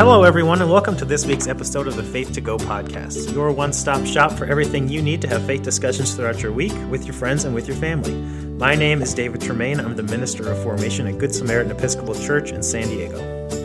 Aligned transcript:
Hello, 0.00 0.22
everyone, 0.22 0.62
and 0.62 0.70
welcome 0.70 0.96
to 0.96 1.04
this 1.04 1.26
week's 1.26 1.48
episode 1.48 1.88
of 1.88 1.96
the 1.96 2.02
Faith 2.02 2.32
to 2.32 2.40
Go 2.40 2.58
podcast, 2.58 3.34
your 3.34 3.50
one 3.50 3.72
stop 3.72 4.06
shop 4.06 4.32
for 4.32 4.44
everything 4.44 4.88
you 4.88 5.02
need 5.02 5.20
to 5.22 5.28
have 5.28 5.44
faith 5.46 5.62
discussions 5.62 6.14
throughout 6.14 6.42
your 6.42 6.52
week 6.52 6.72
with 6.88 7.04
your 7.04 7.14
friends 7.14 7.44
and 7.44 7.52
with 7.52 7.66
your 7.66 7.76
family. 7.76 8.14
My 8.56 8.76
name 8.76 9.02
is 9.02 9.12
David 9.12 9.40
Tremaine. 9.40 9.80
I'm 9.80 9.96
the 9.96 10.04
Minister 10.04 10.48
of 10.50 10.62
Formation 10.62 11.08
at 11.08 11.18
Good 11.18 11.34
Samaritan 11.34 11.72
Episcopal 11.72 12.14
Church 12.14 12.52
in 12.52 12.62
San 12.62 12.86
Diego. 12.86 13.18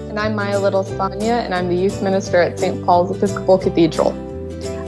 And 0.09 0.19
I'm 0.19 0.33
Maya 0.35 0.59
Little 0.59 0.83
Sonia, 0.83 1.33
and 1.33 1.53
I'm 1.53 1.67
the 1.67 1.75
Youth 1.75 2.01
Minister 2.01 2.41
at 2.41 2.57
St. 2.57 2.83
Paul's 2.83 3.15
Episcopal 3.15 3.59
Cathedral. 3.59 4.24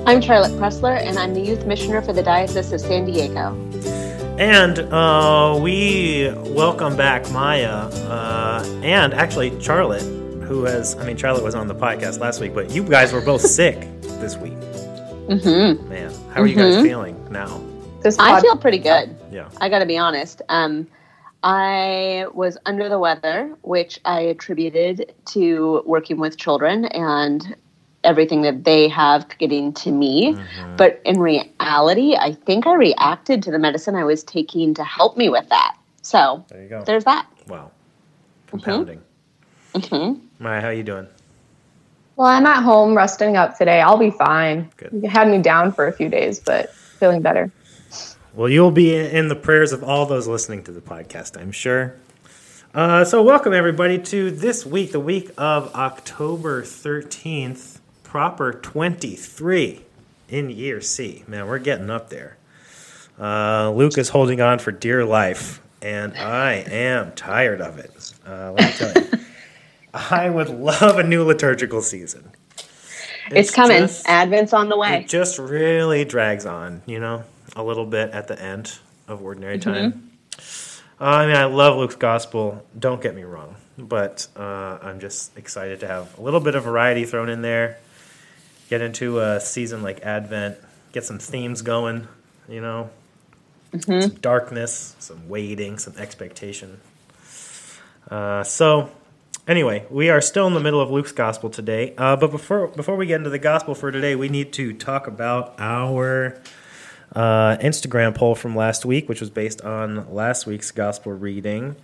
I'm 0.08 0.22
Charlotte 0.22 0.54
Pressler, 0.54 0.98
and 1.02 1.20
I'm 1.20 1.34
the 1.34 1.42
Youth 1.42 1.66
Missioner 1.66 2.02
for 2.02 2.14
the 2.14 2.24
Diocese 2.24 2.72
of 2.72 2.80
San 2.80 3.04
Diego. 3.04 3.54
And 4.40 4.80
uh, 4.80 5.60
we 5.62 6.32
welcome 6.46 6.96
back 6.96 7.30
Maya 7.30 7.90
uh, 8.08 8.80
and 8.84 9.14
actually 9.14 9.62
Charlotte 9.62 10.04
who 10.44 10.64
has, 10.64 10.96
I 10.96 11.06
mean, 11.06 11.18
Charlotte 11.18 11.44
was 11.44 11.56
on 11.56 11.68
the 11.68 11.76
podcast 11.76 12.22
last 12.22 12.40
week, 12.40 12.54
but 12.54 12.72
you 12.72 12.84
guys 12.84 13.12
were 13.12 13.20
both 13.20 13.42
sick 13.42 13.82
this 14.02 14.38
week. 14.38 14.54
Mm-hmm. 15.28 15.90
Man, 15.90 16.14
how 16.34 16.42
are 16.42 16.48
you 16.48 16.56
guys 16.56 16.76
mm-hmm. 16.76 16.86
feeling 16.86 17.30
now? 17.30 17.62
This 18.02 18.18
I 18.18 18.40
feel 18.40 18.56
pretty 18.56 18.80
good. 18.80 19.14
Yeah. 19.30 19.50
I 19.60 19.68
got 19.68 19.80
to 19.80 19.86
be 19.86 19.98
honest. 19.98 20.42
Um, 20.48 20.88
I 21.44 22.28
was 22.34 22.58
under 22.66 22.88
the 22.88 22.98
weather, 22.98 23.58
which 23.62 24.00
I 24.06 24.22
attributed 24.22 25.14
to 25.34 25.84
working 25.86 26.18
with 26.18 26.38
children 26.38 26.86
and 26.86 27.58
everything 28.08 28.42
that 28.42 28.64
they 28.64 28.88
have 28.88 29.28
getting 29.38 29.74
to 29.74 29.92
me. 29.92 30.34
Mm-hmm. 30.34 30.76
But 30.78 31.02
in 31.06 31.20
reality, 31.20 32.16
I 32.16 32.34
think 32.34 32.66
I 32.66 32.74
reacted 32.74 33.44
to 33.44 33.52
the 33.52 33.60
medicine 33.60 33.96
I 33.96 34.06
was 34.06 34.24
taking 34.24 34.74
to 34.76 34.84
help 34.84 35.18
me 35.18 35.30
with 35.30 35.48
that. 35.50 35.78
So 36.02 36.46
there 36.50 36.64
you 36.64 36.70
go. 36.70 36.84
There's 36.84 37.04
that. 37.04 37.28
Wow. 37.48 37.72
Compounding. 38.48 39.02
Mm-hmm. 39.74 40.44
Maya, 40.44 40.62
how 40.62 40.68
are 40.68 40.74
you 40.74 40.84
doing? 40.84 41.08
Well, 42.16 42.28
I'm 42.28 42.46
at 42.48 42.64
home 42.64 42.96
resting 42.96 43.38
up 43.38 43.58
today. 43.58 43.82
I'll 43.82 43.98
be 43.98 44.10
fine. 44.10 44.72
Good. 44.78 44.90
You 45.04 45.10
had 45.10 45.28
me 45.28 45.40
down 45.40 45.72
for 45.72 45.86
a 45.86 45.94
few 45.94 46.10
days, 46.10 46.40
but 46.40 46.74
feeling 46.74 47.22
better. 47.22 47.52
Well, 48.34 48.50
you'll 48.50 48.72
be 48.72 48.96
in 48.96 49.28
the 49.28 49.36
prayers 49.36 49.72
of 49.72 49.84
all 49.84 50.06
those 50.06 50.28
listening 50.28 50.64
to 50.64 50.72
the 50.72 50.82
podcast, 50.82 51.40
I'm 51.40 51.52
sure. 51.52 51.96
Uh, 52.74 53.04
so, 53.04 53.24
welcome 53.24 53.54
everybody 53.54 53.98
to 53.98 54.30
this 54.30 54.66
week, 54.66 54.92
the 54.92 55.00
week 55.00 55.32
of 55.38 55.74
October 55.74 56.62
13th, 56.62 57.77
proper 58.08 58.54
23 58.54 59.82
in 60.30 60.50
year 60.50 60.80
C. 60.80 61.26
Man, 61.28 61.46
we're 61.46 61.60
getting 61.60 61.90
up 61.90 62.10
there. 62.10 62.38
Uh, 63.20 63.72
Luke 63.72 63.98
is 63.98 64.10
holding 64.10 64.40
on 64.40 64.60
for 64.60 64.72
dear 64.72 65.04
life, 65.04 65.62
and 65.82 66.16
I 66.16 66.54
am 66.54 67.12
tired 67.14 67.60
of 67.60 67.80
it. 67.80 68.14
Uh, 68.26 68.54
let 68.54 68.64
me 68.64 68.72
tell 68.72 69.04
you. 69.04 69.20
I 69.94 70.30
would 70.30 70.50
love 70.50 71.00
a 71.00 71.04
new 71.04 71.24
liturgical 71.26 71.82
season. 71.82 72.32
It's, 73.28 73.50
it's 73.50 73.52
coming. 73.52 73.80
Just, 73.80 74.08
Advent's 74.08 74.54
on 74.54 74.70
the 74.70 74.78
way. 74.78 75.00
It 75.00 75.10
just 75.10 75.38
really 75.38 76.06
drags 76.06 76.46
on, 76.46 76.84
you 76.86 77.00
know, 77.00 77.26
a 77.58 77.64
little 77.64 77.86
bit 77.86 78.12
at 78.12 78.30
the 78.30 78.42
end 78.42 78.78
of 79.10 79.22
ordinary 79.22 79.60
mm-hmm. 79.60 79.70
time. 79.70 80.12
Uh, 81.00 81.04
I 81.04 81.28
mean, 81.28 81.36
I 81.36 81.46
love 81.46 81.78
Luke's 81.78 81.96
gospel. 81.96 82.66
Don't 82.80 83.02
get 83.02 83.16
me 83.16 83.24
wrong, 83.24 83.56
but 83.78 84.28
uh, 84.38 84.78
I'm 84.82 85.02
just 85.02 85.38
excited 85.38 85.82
to 85.82 85.88
have 85.88 86.18
a 86.18 86.22
little 86.22 86.40
bit 86.40 86.56
of 86.56 86.64
variety 86.64 87.04
thrown 87.04 87.28
in 87.28 87.42
there. 87.42 87.80
Get 88.70 88.82
into 88.82 89.20
a 89.20 89.40
season 89.40 89.82
like 89.84 90.02
Advent. 90.02 90.58
Get 90.92 91.04
some 91.04 91.20
themes 91.20 91.62
going. 91.62 92.08
You 92.50 92.62
know, 92.62 92.90
mm-hmm. 93.74 94.02
some 94.02 94.16
darkness, 94.16 94.96
some 95.00 95.28
waiting, 95.28 95.78
some 95.78 95.96
expectation. 95.98 96.80
Uh, 98.10 98.44
so 98.44 98.90
Anyway, 99.48 99.86
we 99.90 100.10
are 100.10 100.20
still 100.20 100.46
in 100.46 100.54
the 100.54 100.60
middle 100.60 100.82
of 100.82 100.92
Luke's 100.92 101.14
gospel 101.14 101.50
today. 101.50 101.94
Uh, 101.98 102.18
but 102.18 102.32
before 102.32 102.68
before 102.68 102.98
we 102.98 103.06
get 103.06 103.16
into 103.16 103.30
the 103.30 103.40
gospel 103.40 103.74
for 103.74 103.94
today, 103.94 104.14
we 104.14 104.28
need 104.28 104.52
to 104.54 104.74
talk 104.74 105.08
about 105.08 105.56
our 105.58 106.38
uh, 107.16 107.56
Instagram 107.62 108.14
poll 108.14 108.36
from 108.36 108.58
last 108.58 108.86
week, 108.86 109.08
which 109.08 109.22
was 109.22 109.30
based 109.30 109.62
on 109.62 110.14
last 110.14 110.46
week's 110.48 110.72
gospel 110.72 111.14
reading. 111.14 111.78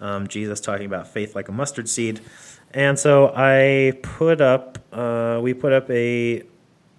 Um, 0.00 0.28
Jesus 0.28 0.60
talking 0.60 0.86
about 0.86 1.08
faith 1.08 1.34
like 1.34 1.48
a 1.48 1.52
mustard 1.52 1.88
seed, 1.88 2.20
and 2.72 2.98
so 2.98 3.32
I 3.34 3.98
put 4.02 4.40
up 4.40 4.78
uh, 4.92 5.40
we 5.42 5.54
put 5.54 5.72
up 5.72 5.90
a 5.90 6.42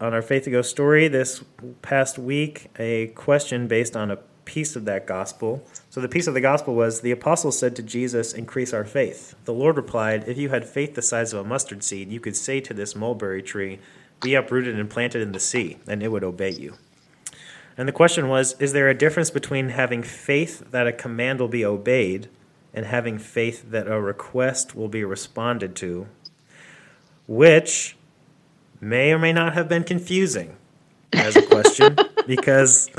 on 0.02 0.14
our 0.14 0.22
Faith 0.22 0.46
to 0.46 0.52
Go 0.52 0.62
story 0.62 1.08
this 1.08 1.44
past 1.82 2.18
week 2.18 2.68
a 2.78 3.08
question 3.08 3.68
based 3.68 3.96
on 3.96 4.12
a 4.12 4.18
piece 4.50 4.76
of 4.76 4.86
that 4.86 5.06
gospel. 5.06 5.64
So 5.92 6.02
the 6.02 6.08
piece 6.08 6.26
of 6.26 6.34
the 6.34 6.42
gospel 6.42 6.74
was 6.74 7.02
the 7.02 7.12
apostles 7.12 7.60
said 7.60 7.76
to 7.76 7.84
Jesus, 7.84 8.34
Increase 8.34 8.74
our 8.74 8.84
faith. 8.84 9.36
The 9.46 9.54
Lord 9.54 9.78
replied, 9.78 10.28
If 10.28 10.40
you 10.40 10.50
had 10.50 10.68
faith 10.68 10.96
the 10.96 11.04
size 11.04 11.34
of 11.34 11.46
a 11.46 11.48
mustard 11.48 11.84
seed, 11.84 12.12
you 12.12 12.20
could 12.20 12.36
say 12.36 12.60
to 12.62 12.74
this 12.74 12.96
mulberry 12.96 13.44
tree, 13.44 13.80
Be 14.22 14.34
uprooted 14.34 14.80
and 14.80 14.90
planted 14.90 15.22
in 15.22 15.34
the 15.34 15.40
sea, 15.40 15.78
and 15.88 16.02
it 16.02 16.08
would 16.08 16.24
obey 16.24 16.50
you. 16.50 16.76
And 17.78 17.88
the 17.88 17.94
question 17.94 18.28
was 18.28 18.56
Is 18.60 18.74
there 18.74 18.90
a 18.90 18.98
difference 18.98 19.30
between 19.30 19.70
having 19.70 20.02
faith 20.02 20.72
that 20.72 20.88
a 20.88 20.94
command 20.94 21.40
will 21.40 21.48
be 21.48 21.64
obeyed 21.64 22.28
and 22.74 22.86
having 22.86 23.18
faith 23.18 23.72
that 23.72 23.88
a 23.88 24.00
request 24.00 24.76
will 24.76 24.88
be 24.88 25.04
responded 25.04 25.76
to? 25.78 26.08
Which 27.28 27.98
may 28.82 29.12
or 29.12 29.20
may 29.20 29.34
not 29.34 29.54
have 29.54 29.68
been 29.68 29.84
confusing 29.84 30.56
as 31.14 31.36
a 31.36 31.42
question 31.44 31.98
because 32.28 32.90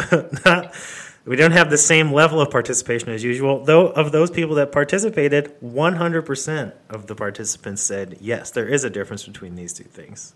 not 0.44 0.74
we 1.24 1.36
don't 1.36 1.52
have 1.52 1.70
the 1.70 1.78
same 1.78 2.12
level 2.12 2.40
of 2.40 2.50
participation 2.50 3.10
as 3.10 3.22
usual. 3.22 3.64
Though 3.64 3.88
of 3.88 4.12
those 4.12 4.30
people 4.30 4.54
that 4.56 4.72
participated, 4.72 5.54
100% 5.62 6.72
of 6.88 7.06
the 7.06 7.14
participants 7.14 7.82
said, 7.82 8.18
yes, 8.20 8.50
there 8.50 8.66
is 8.66 8.84
a 8.84 8.90
difference 8.90 9.26
between 9.26 9.54
these 9.54 9.72
two 9.72 9.84
things. 9.84 10.34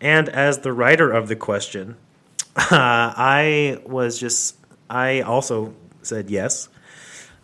And 0.00 0.28
as 0.28 0.58
the 0.58 0.72
writer 0.72 1.10
of 1.10 1.28
the 1.28 1.36
question, 1.36 1.96
uh, 2.56 2.66
I 2.70 3.80
was 3.86 4.18
just, 4.18 4.56
I 4.88 5.20
also 5.20 5.74
said 6.02 6.30
yes. 6.30 6.68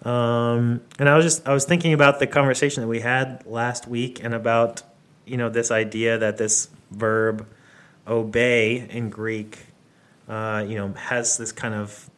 Um, 0.06 0.83
and 1.00 1.09
I 1.09 1.17
was 1.17 1.25
just, 1.25 1.49
I 1.49 1.53
was 1.53 1.65
thinking 1.65 1.93
about 1.93 2.21
the 2.21 2.28
conversation 2.28 2.81
that 2.83 2.87
we 2.87 3.00
had 3.00 3.44
last 3.44 3.89
week 3.89 4.22
and 4.22 4.33
about, 4.34 4.84
you 5.25 5.37
know, 5.37 5.49
this 5.49 5.72
idea 5.72 6.17
that 6.17 6.37
this 6.37 6.69
verb 6.93 7.44
obey 8.06 8.87
in 8.89 9.11
Greek, 9.11 9.59
uh, 10.28 10.65
you 10.66 10.77
know, 10.77 10.93
has 10.93 11.39
this 11.39 11.50
kind 11.50 11.75
of 11.75 12.09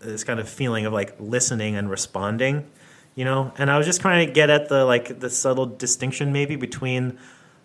this 0.00 0.22
kind 0.22 0.38
of 0.38 0.50
feeling 0.50 0.84
of 0.84 0.92
like 0.92 1.14
listening 1.18 1.76
and 1.76 1.88
responding, 1.88 2.70
you 3.14 3.24
know. 3.24 3.54
And 3.56 3.70
I 3.70 3.78
was 3.78 3.86
just 3.86 4.02
trying 4.02 4.26
to 4.26 4.32
get 4.32 4.50
at 4.50 4.68
the 4.68 4.84
like 4.84 5.20
the 5.20 5.30
subtle 5.30 5.64
distinction 5.64 6.34
maybe 6.34 6.56
between 6.56 7.18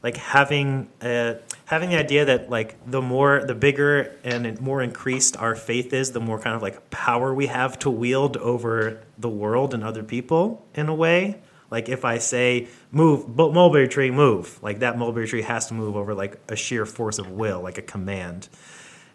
like 0.05 0.17
having 0.17 0.87
uh, 1.01 1.33
having 1.65 1.89
the 1.89 1.97
idea 1.97 2.25
that 2.25 2.47
like 2.47 2.75
the 2.85 3.01
more 3.01 3.43
the 3.43 3.55
bigger 3.55 4.15
and 4.23 4.61
more 4.61 4.83
increased 4.83 5.35
our 5.35 5.55
faith 5.55 5.93
is, 5.93 6.11
the 6.11 6.19
more 6.19 6.37
kind 6.37 6.55
of 6.55 6.61
like 6.61 6.91
power 6.91 7.33
we 7.33 7.47
have 7.47 7.79
to 7.79 7.89
wield 7.89 8.37
over 8.37 9.01
the 9.17 9.27
world 9.27 9.73
and 9.73 9.83
other 9.83 10.03
people 10.03 10.63
in 10.75 10.89
a 10.89 10.93
way. 10.93 11.41
Like 11.71 11.89
if 11.89 12.05
I 12.05 12.19
say 12.19 12.67
move, 12.91 13.35
mulberry 13.35 13.87
tree, 13.87 14.11
move, 14.11 14.61
like 14.61 14.77
that 14.79 14.95
mulberry 14.95 15.27
tree 15.27 15.41
has 15.41 15.65
to 15.69 15.73
move 15.73 15.95
over 15.95 16.13
like 16.13 16.39
a 16.49 16.55
sheer 16.55 16.85
force 16.85 17.17
of 17.17 17.31
will, 17.31 17.61
like 17.61 17.79
a 17.79 17.81
command. 17.81 18.47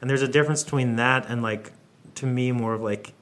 And 0.00 0.10
there's 0.10 0.22
a 0.22 0.28
difference 0.28 0.64
between 0.64 0.96
that 0.96 1.26
and 1.28 1.40
like 1.40 1.70
to 2.16 2.26
me 2.26 2.50
more 2.50 2.74
of 2.74 2.80
like 2.80 3.12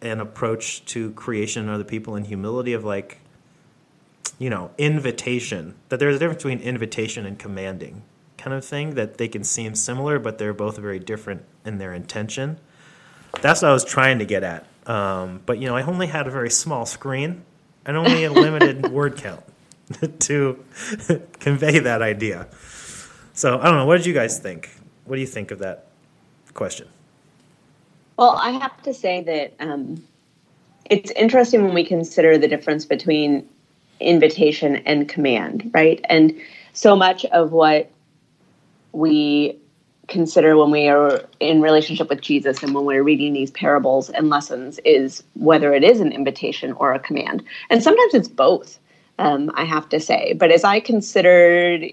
an 0.00 0.20
approach 0.20 0.84
to 0.84 1.10
creation 1.14 1.62
and 1.64 1.72
other 1.72 1.82
people 1.82 2.14
and 2.14 2.24
humility 2.24 2.72
of 2.72 2.84
like 2.84 3.18
you 4.38 4.50
know 4.50 4.70
invitation 4.78 5.74
that 5.88 5.98
there's 5.98 6.16
a 6.16 6.18
difference 6.18 6.42
between 6.42 6.60
invitation 6.60 7.26
and 7.26 7.38
commanding 7.38 8.02
kind 8.36 8.54
of 8.54 8.64
thing 8.64 8.94
that 8.94 9.18
they 9.18 9.28
can 9.28 9.44
seem 9.44 9.74
similar 9.74 10.18
but 10.18 10.38
they're 10.38 10.52
both 10.52 10.76
very 10.78 10.98
different 10.98 11.44
in 11.64 11.78
their 11.78 11.92
intention. 11.92 12.58
That's 13.40 13.62
what 13.62 13.70
i 13.70 13.72
was 13.72 13.84
trying 13.84 14.18
to 14.18 14.24
get 14.24 14.42
at. 14.42 14.66
Um, 14.86 15.42
but 15.46 15.58
you 15.58 15.66
know 15.66 15.76
i 15.76 15.82
only 15.82 16.06
had 16.06 16.26
a 16.26 16.30
very 16.30 16.50
small 16.50 16.86
screen 16.86 17.44
and 17.84 17.96
only 17.96 18.24
a 18.24 18.32
limited 18.32 18.90
word 18.90 19.16
count 19.16 19.44
to 20.20 20.64
convey 21.40 21.78
that 21.78 22.02
idea. 22.02 22.48
So 23.32 23.58
i 23.58 23.64
don't 23.64 23.76
know 23.76 23.86
what 23.86 23.96
did 23.96 24.06
you 24.06 24.14
guys 24.14 24.38
think? 24.38 24.70
What 25.04 25.16
do 25.16 25.20
you 25.20 25.26
think 25.26 25.50
of 25.50 25.60
that 25.60 25.86
question? 26.54 26.88
Well, 28.16 28.36
I 28.36 28.50
have 28.50 28.82
to 28.82 28.94
say 28.94 29.22
that 29.22 29.54
um, 29.60 30.02
it's 30.86 31.10
interesting 31.12 31.64
when 31.64 31.74
we 31.74 31.84
consider 31.84 32.38
the 32.38 32.48
difference 32.48 32.84
between 32.84 33.46
invitation 34.00 34.76
and 34.76 35.08
command, 35.08 35.70
right? 35.74 36.00
And 36.08 36.34
so 36.72 36.96
much 36.96 37.24
of 37.26 37.52
what 37.52 37.90
we 38.92 39.58
consider 40.08 40.56
when 40.56 40.70
we 40.70 40.88
are 40.88 41.24
in 41.40 41.60
relationship 41.60 42.08
with 42.08 42.20
Jesus 42.20 42.62
and 42.62 42.74
when 42.74 42.84
we're 42.84 43.02
reading 43.02 43.32
these 43.32 43.50
parables 43.50 44.08
and 44.10 44.30
lessons 44.30 44.78
is 44.84 45.22
whether 45.34 45.74
it 45.74 45.82
is 45.82 46.00
an 46.00 46.12
invitation 46.12 46.72
or 46.72 46.92
a 46.92 46.98
command. 46.98 47.42
And 47.70 47.82
sometimes 47.82 48.14
it's 48.14 48.28
both, 48.28 48.78
um, 49.18 49.50
I 49.54 49.64
have 49.64 49.88
to 49.88 50.00
say. 50.00 50.34
But 50.34 50.52
as 50.52 50.64
I 50.64 50.80
considered 50.80 51.86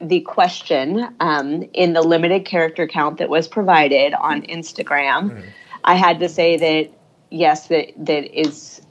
the 0.00 0.20
question 0.20 1.06
um, 1.20 1.68
in 1.74 1.92
the 1.92 2.02
limited 2.02 2.44
character 2.44 2.86
count 2.86 3.18
that 3.18 3.28
was 3.28 3.46
provided 3.46 4.14
on 4.14 4.42
Instagram, 4.42 5.30
mm-hmm. 5.30 5.48
I 5.84 5.94
had 5.94 6.20
to 6.20 6.28
say 6.28 6.56
that 6.56 6.90
yes, 7.30 7.68
that 7.68 7.92
that 7.96 8.38
is 8.38 8.82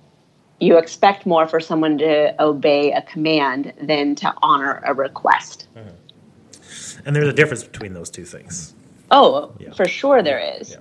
you 0.61 0.77
expect 0.77 1.25
more 1.25 1.47
for 1.47 1.59
someone 1.59 1.97
to 1.97 2.41
obey 2.41 2.91
a 2.93 3.01
command 3.01 3.73
than 3.81 4.15
to 4.15 4.33
honor 4.41 4.81
a 4.85 4.93
request. 4.93 5.67
Mm-hmm. 5.75 7.07
And 7.07 7.15
there's 7.15 7.27
a 7.27 7.33
difference 7.33 7.63
between 7.63 7.93
those 7.93 8.09
two 8.09 8.25
things. 8.25 8.75
Oh, 9.09 9.53
yeah. 9.59 9.73
for 9.73 9.87
sure 9.87 10.21
there 10.21 10.39
is. 10.39 10.71
Yeah. 10.71 10.77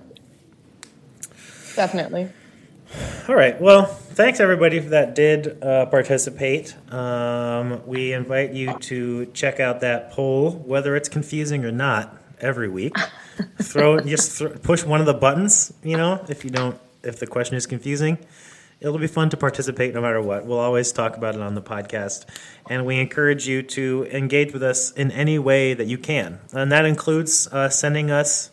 Definitely. 1.75 2.29
All 3.27 3.35
right. 3.35 3.59
Well, 3.59 3.85
thanks 3.85 4.39
everybody 4.39 4.79
that 4.79 5.15
did 5.15 5.63
uh, 5.63 5.87
participate. 5.87 6.75
Um, 6.93 7.85
we 7.87 8.13
invite 8.13 8.53
you 8.53 8.77
to 8.79 9.25
check 9.27 9.59
out 9.59 9.81
that 9.81 10.11
poll, 10.11 10.51
whether 10.51 10.95
it's 10.95 11.09
confusing 11.09 11.65
or 11.65 11.71
not, 11.71 12.15
every 12.39 12.69
week. 12.69 12.95
throw 13.61 13.99
just 14.01 14.37
th- 14.37 14.61
push 14.61 14.83
one 14.83 14.99
of 14.99 15.05
the 15.05 15.13
buttons. 15.13 15.73
You 15.83 15.97
know, 15.97 16.23
if 16.29 16.43
you 16.43 16.51
don't, 16.51 16.77
if 17.03 17.19
the 17.19 17.27
question 17.27 17.55
is 17.55 17.65
confusing, 17.65 18.17
it'll 18.81 18.97
be 18.97 19.07
fun 19.07 19.29
to 19.29 19.37
participate 19.37 19.93
no 19.93 20.01
matter 20.01 20.21
what. 20.21 20.45
We'll 20.45 20.59
always 20.59 20.91
talk 20.91 21.15
about 21.15 21.35
it 21.35 21.41
on 21.41 21.55
the 21.55 21.61
podcast, 21.61 22.25
and 22.69 22.85
we 22.85 22.99
encourage 22.99 23.47
you 23.47 23.63
to 23.63 24.07
engage 24.11 24.51
with 24.51 24.63
us 24.63 24.91
in 24.91 25.11
any 25.11 25.39
way 25.39 25.73
that 25.73 25.87
you 25.87 25.97
can, 25.97 26.39
and 26.51 26.71
that 26.71 26.85
includes 26.85 27.47
uh, 27.51 27.69
sending 27.69 28.11
us 28.11 28.51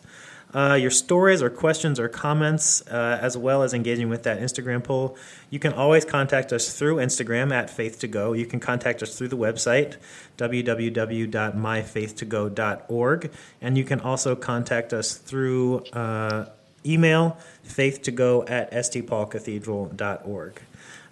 uh, 0.53 0.73
your 0.73 0.89
stories 0.89 1.43
or 1.43 1.49
questions 1.49 1.99
or 1.99 2.07
comments, 2.07 2.81
uh, 2.87 3.19
as 3.21 3.35
well 3.37 3.63
as 3.63 3.73
engaging 3.73 4.07
with 4.09 4.23
that 4.23 4.39
Instagram 4.39 4.81
poll. 4.83 5.17
You 5.49 5.59
can 5.59 5.73
always 5.73 6.05
contact 6.05 6.53
us 6.53 6.73
through 6.77 6.95
Instagram 6.95 7.53
at 7.53 7.69
Faith 7.69 7.99
to 7.99 8.07
Go. 8.07 8.33
You 8.33 8.47
can 8.47 8.59
contact 8.59 9.03
us 9.03 9.15
through 9.17 9.29
the 9.29 9.37
website 9.37 9.95
www.myfaith2go.org, 10.37 13.31
and 13.61 13.77
you 13.77 13.83
can 13.83 13.99
also 13.99 14.35
contact 14.35 14.93
us 14.93 15.13
through 15.15 15.79
uh, 15.93 16.45
email 16.85 17.37
faith2go 17.67 18.49
at 18.49 18.71
stpaulcathedral.org. 18.71 20.61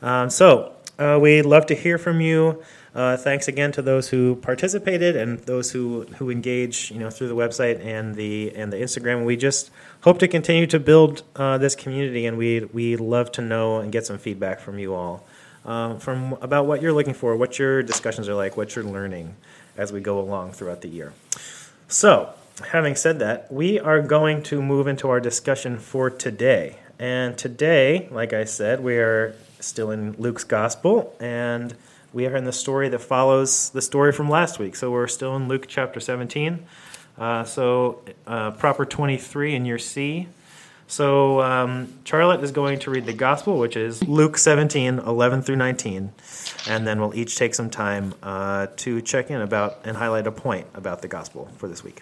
Um, 0.02 0.30
so 0.30 0.74
uh, 1.00 1.18
we'd 1.22 1.44
love 1.44 1.66
to 1.68 1.76
hear 1.76 1.98
from 1.98 2.22
you. 2.22 2.64
Uh, 2.96 3.16
thanks 3.16 3.48
again 3.48 3.72
to 3.72 3.82
those 3.84 4.10
who 4.10 4.36
participated 4.38 5.16
and 5.16 5.38
those 5.42 5.72
who, 5.72 6.04
who 6.18 6.32
engage, 6.32 6.90
you 6.90 6.98
know, 6.98 7.12
through 7.12 7.28
the 7.28 7.36
website 7.36 7.84
and 7.86 8.16
the 8.16 8.52
and 8.56 8.74
the 8.74 8.78
Instagram. 8.78 9.24
We 9.24 9.38
just 9.38 9.70
hope 10.02 10.18
to 10.20 10.28
continue 10.28 10.66
to 10.66 10.80
build 10.80 11.22
uh, 11.36 11.60
this 11.60 11.76
community, 11.76 12.26
and 12.26 12.40
we 12.40 12.62
we 12.74 12.96
love 12.96 13.32
to 13.34 13.42
know 13.44 13.78
and 13.78 13.92
get 13.92 14.08
some 14.08 14.18
feedback 14.18 14.60
from 14.60 14.80
you 14.80 14.96
all, 14.96 15.24
um, 15.66 16.00
from 16.00 16.34
about 16.42 16.66
what 16.66 16.82
you're 16.82 16.94
looking 16.94 17.14
for, 17.14 17.36
what 17.36 17.60
your 17.60 17.84
discussions 17.84 18.28
are 18.28 18.34
like, 18.34 18.58
what 18.58 18.76
you're 18.76 18.86
learning 18.86 19.36
as 19.78 19.94
we 19.94 20.02
go 20.02 20.20
along 20.20 20.54
throughout 20.54 20.82
the 20.82 20.90
year. 20.90 21.14
So, 21.88 22.34
having 22.66 22.96
said 22.96 23.20
that, 23.20 23.52
we 23.52 23.80
are 23.80 24.02
going 24.02 24.44
to 24.44 24.62
move 24.62 24.88
into 24.88 25.10
our 25.10 25.20
discussion 25.20 25.78
for 25.78 26.10
today. 26.10 26.78
And 27.00 27.38
today, 27.38 28.08
like 28.12 28.34
I 28.34 28.46
said, 28.46 28.84
we 28.84 28.98
are 28.98 29.36
still 29.60 29.92
in 29.92 30.14
Luke's 30.14 30.44
Gospel, 30.44 31.16
and 31.20 31.76
we 32.14 32.26
are 32.26 32.36
in 32.36 32.46
the 32.46 32.54
story 32.54 32.90
that 32.90 33.00
follows 33.00 33.70
the 33.70 33.82
story 33.82 34.12
from 34.12 34.30
last 34.30 34.60
week. 34.60 34.76
So 34.76 34.92
we're 34.92 35.08
still 35.08 35.36
in 35.36 35.48
Luke 35.48 35.66
chapter 35.68 36.00
17. 36.00 36.66
Uh, 37.18 37.44
so, 37.44 38.02
uh, 38.26 38.52
proper 38.52 38.86
23 38.86 39.56
in 39.56 39.66
your 39.66 39.80
C. 39.80 40.28
So, 40.88 41.42
um, 41.42 41.94
Charlotte 42.06 42.44
is 42.44 42.52
going 42.52 42.80
to 42.80 42.92
read 42.92 43.06
the 43.06 43.14
gospel, 43.14 43.58
which 43.58 43.76
is 43.76 44.04
Luke 44.08 44.38
17, 44.38 45.00
11 45.00 45.42
through 45.42 45.56
19. 45.56 46.12
And 46.68 46.88
then 46.88 47.02
we'll 47.02 47.16
each 47.16 47.36
take 47.36 47.56
some 47.56 47.70
time 47.70 48.14
uh, 48.22 48.68
to 48.78 49.02
check 49.02 49.32
in 49.32 49.42
about 49.42 49.80
and 49.84 49.98
highlight 49.98 50.28
a 50.28 50.32
point 50.32 50.68
about 50.74 51.02
the 51.02 51.08
gospel 51.08 51.50
for 51.58 51.68
this 51.68 51.84
week. 51.84 52.02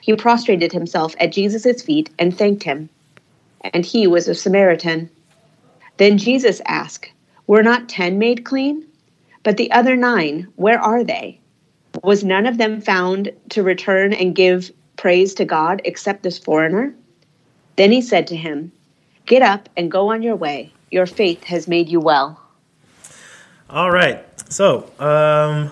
He 0.00 0.14
prostrated 0.16 0.72
himself 0.72 1.14
at 1.20 1.32
Jesus' 1.32 1.82
feet 1.82 2.10
and 2.18 2.36
thanked 2.36 2.62
him. 2.62 2.88
And 3.74 3.84
he 3.84 4.06
was 4.06 4.28
a 4.28 4.34
Samaritan. 4.34 5.10
Then 5.96 6.18
Jesus 6.18 6.60
asked, 6.66 7.10
Were 7.46 7.62
not 7.62 7.88
ten 7.88 8.18
made 8.18 8.44
clean? 8.44 8.86
But 9.42 9.56
the 9.56 9.70
other 9.72 9.96
nine, 9.96 10.48
where 10.56 10.80
are 10.80 11.04
they? 11.04 11.40
Was 12.02 12.22
none 12.22 12.46
of 12.46 12.58
them 12.58 12.80
found 12.80 13.32
to 13.50 13.62
return 13.62 14.12
and 14.12 14.34
give 14.34 14.70
praise 14.96 15.34
to 15.34 15.44
God 15.44 15.80
except 15.84 16.22
this 16.22 16.38
foreigner? 16.38 16.94
Then 17.76 17.92
he 17.92 18.00
said 18.00 18.26
to 18.28 18.36
him, 18.36 18.72
Get 19.26 19.42
up 19.42 19.68
and 19.76 19.90
go 19.90 20.12
on 20.12 20.22
your 20.22 20.36
way. 20.36 20.72
Your 20.90 21.06
faith 21.06 21.44
has 21.44 21.68
made 21.68 21.88
you 21.88 22.00
well. 22.00 22.40
All 23.70 23.90
right. 23.90 24.24
So, 24.50 24.90
um, 24.98 25.70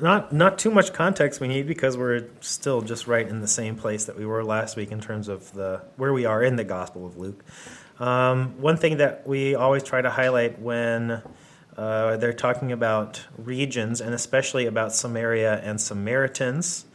not 0.00 0.32
not 0.32 0.58
too 0.58 0.70
much 0.70 0.92
context 0.92 1.40
we 1.40 1.48
need 1.48 1.66
because 1.66 1.96
we're 1.96 2.28
still 2.40 2.82
just 2.82 3.06
right 3.06 3.26
in 3.26 3.40
the 3.40 3.48
same 3.48 3.76
place 3.76 4.04
that 4.06 4.16
we 4.16 4.26
were 4.26 4.44
last 4.44 4.76
week 4.76 4.90
in 4.90 5.00
terms 5.00 5.28
of 5.28 5.52
the 5.52 5.82
where 5.96 6.12
we 6.12 6.24
are 6.24 6.42
in 6.42 6.56
the 6.56 6.64
Gospel 6.64 7.06
of 7.06 7.16
Luke. 7.16 7.44
Um, 7.98 8.60
one 8.60 8.76
thing 8.76 8.96
that 8.98 9.26
we 9.26 9.54
always 9.54 9.82
try 9.82 10.02
to 10.02 10.10
highlight 10.10 10.58
when 10.58 11.22
uh, 11.76 12.16
they're 12.16 12.32
talking 12.32 12.72
about 12.72 13.24
regions 13.36 14.00
and 14.00 14.14
especially 14.14 14.66
about 14.66 14.92
Samaria 14.92 15.60
and 15.62 15.80
Samaritans. 15.80 16.86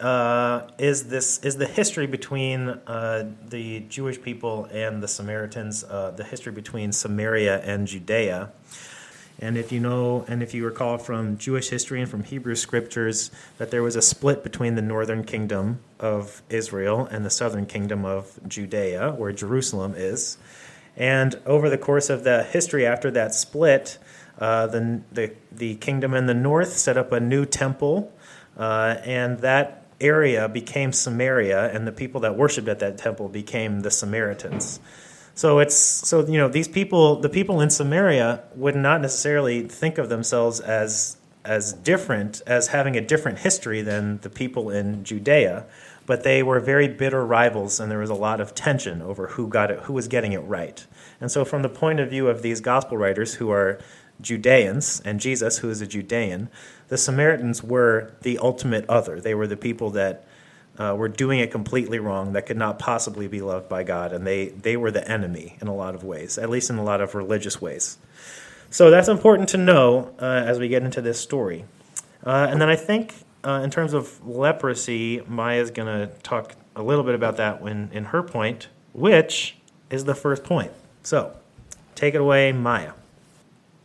Uh, 0.00 0.68
is 0.78 1.04
this 1.04 1.38
is 1.44 1.56
the 1.56 1.66
history 1.66 2.06
between 2.06 2.68
uh, 2.68 3.30
the 3.48 3.80
Jewish 3.80 4.20
people 4.20 4.64
and 4.72 5.00
the 5.00 5.06
Samaritans? 5.06 5.84
Uh, 5.84 6.10
the 6.10 6.24
history 6.24 6.50
between 6.52 6.90
Samaria 6.90 7.60
and 7.60 7.86
Judea. 7.86 8.50
And 9.42 9.58
if 9.58 9.72
you 9.72 9.80
know, 9.80 10.24
and 10.28 10.40
if 10.40 10.54
you 10.54 10.64
recall 10.64 10.98
from 10.98 11.36
Jewish 11.36 11.68
history 11.68 12.00
and 12.00 12.08
from 12.08 12.22
Hebrew 12.22 12.54
scriptures, 12.54 13.32
that 13.58 13.72
there 13.72 13.82
was 13.82 13.96
a 13.96 14.02
split 14.02 14.44
between 14.44 14.76
the 14.76 14.82
northern 14.82 15.24
kingdom 15.24 15.80
of 15.98 16.42
Israel 16.48 17.06
and 17.10 17.24
the 17.24 17.30
southern 17.30 17.66
kingdom 17.66 18.04
of 18.04 18.38
Judea, 18.46 19.10
where 19.10 19.32
Jerusalem 19.32 19.94
is. 19.96 20.38
And 20.96 21.34
over 21.44 21.68
the 21.68 21.76
course 21.76 22.08
of 22.08 22.22
the 22.22 22.44
history 22.44 22.86
after 22.86 23.10
that 23.10 23.34
split, 23.34 23.98
uh, 24.38 24.68
the, 24.68 25.00
the, 25.10 25.32
the 25.50 25.74
kingdom 25.74 26.14
in 26.14 26.26
the 26.26 26.34
north 26.34 26.76
set 26.76 26.96
up 26.96 27.10
a 27.10 27.18
new 27.18 27.44
temple, 27.44 28.12
uh, 28.56 28.96
and 29.04 29.40
that 29.40 29.86
area 30.00 30.48
became 30.48 30.92
Samaria, 30.92 31.74
and 31.74 31.84
the 31.84 31.92
people 31.92 32.20
that 32.20 32.36
worshipped 32.36 32.68
at 32.68 32.78
that 32.78 32.96
temple 32.96 33.28
became 33.28 33.80
the 33.80 33.90
Samaritans. 33.90 34.78
So 35.34 35.58
it's 35.60 35.76
so 35.76 36.26
you 36.26 36.38
know 36.38 36.48
these 36.48 36.68
people, 36.68 37.16
the 37.16 37.28
people 37.28 37.60
in 37.60 37.70
Samaria 37.70 38.42
would 38.54 38.76
not 38.76 39.00
necessarily 39.00 39.62
think 39.62 39.98
of 39.98 40.08
themselves 40.08 40.60
as 40.60 41.16
as 41.44 41.72
different 41.72 42.42
as 42.46 42.68
having 42.68 42.96
a 42.96 43.00
different 43.00 43.38
history 43.38 43.82
than 43.82 44.18
the 44.18 44.30
people 44.30 44.70
in 44.70 45.04
Judea, 45.04 45.66
but 46.06 46.22
they 46.22 46.42
were 46.42 46.60
very 46.60 46.88
bitter 46.88 47.24
rivals, 47.24 47.80
and 47.80 47.90
there 47.90 47.98
was 47.98 48.10
a 48.10 48.14
lot 48.14 48.40
of 48.40 48.54
tension 48.54 49.02
over 49.02 49.28
who 49.28 49.48
got 49.48 49.70
it, 49.70 49.80
who 49.80 49.92
was 49.92 50.08
getting 50.08 50.32
it 50.32 50.38
right. 50.40 50.86
And 51.20 51.30
so, 51.30 51.44
from 51.44 51.62
the 51.62 51.68
point 51.68 52.00
of 52.00 52.10
view 52.10 52.28
of 52.28 52.42
these 52.42 52.60
gospel 52.60 52.96
writers 52.98 53.34
who 53.34 53.50
are 53.50 53.80
Judeans 54.20 55.00
and 55.04 55.20
Jesus, 55.20 55.58
who 55.58 55.70
is 55.70 55.80
a 55.80 55.86
Judean, 55.86 56.48
the 56.88 56.98
Samaritans 56.98 57.62
were 57.62 58.12
the 58.22 58.38
ultimate 58.38 58.84
other. 58.88 59.20
They 59.20 59.34
were 59.34 59.46
the 59.46 59.56
people 59.56 59.90
that 59.90 60.24
uh, 60.78 60.94
were 60.96 61.08
doing 61.08 61.38
it 61.40 61.50
completely 61.50 61.98
wrong, 61.98 62.32
that 62.32 62.46
could 62.46 62.56
not 62.56 62.78
possibly 62.78 63.28
be 63.28 63.40
loved 63.40 63.68
by 63.68 63.82
God, 63.82 64.12
and 64.12 64.26
they, 64.26 64.48
they 64.48 64.76
were 64.76 64.90
the 64.90 65.06
enemy 65.08 65.56
in 65.60 65.68
a 65.68 65.74
lot 65.74 65.94
of 65.94 66.02
ways, 66.02 66.38
at 66.38 66.48
least 66.48 66.70
in 66.70 66.78
a 66.78 66.84
lot 66.84 67.00
of 67.00 67.14
religious 67.14 67.60
ways. 67.60 67.98
So 68.70 68.90
that's 68.90 69.08
important 69.08 69.50
to 69.50 69.58
know 69.58 70.14
uh, 70.18 70.24
as 70.24 70.58
we 70.58 70.68
get 70.68 70.82
into 70.82 71.02
this 71.02 71.20
story. 71.20 71.64
Uh, 72.24 72.46
and 72.50 72.60
then 72.60 72.70
I 72.70 72.76
think, 72.76 73.14
uh, 73.44 73.60
in 73.62 73.70
terms 73.70 73.92
of 73.92 74.26
leprosy, 74.26 75.22
Maya's 75.28 75.70
going 75.70 75.88
to 75.88 76.14
talk 76.22 76.54
a 76.74 76.82
little 76.82 77.04
bit 77.04 77.14
about 77.14 77.36
that 77.36 77.60
when 77.60 77.90
in 77.92 78.06
her 78.06 78.22
point, 78.22 78.68
which 78.94 79.56
is 79.90 80.04
the 80.04 80.14
first 80.14 80.42
point. 80.42 80.72
So 81.02 81.36
take 81.94 82.14
it 82.14 82.20
away, 82.20 82.52
Maya. 82.52 82.92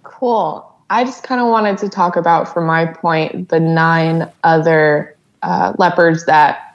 Cool. 0.03 0.73
I 0.89 1.03
just 1.03 1.23
kind 1.23 1.41
of 1.41 1.47
wanted 1.47 1.77
to 1.79 1.89
talk 1.89 2.15
about, 2.15 2.53
for 2.53 2.61
my 2.61 2.85
point, 2.85 3.49
the 3.49 3.59
nine 3.59 4.31
other 4.43 5.17
uh, 5.43 5.73
lepers 5.77 6.25
that 6.25 6.66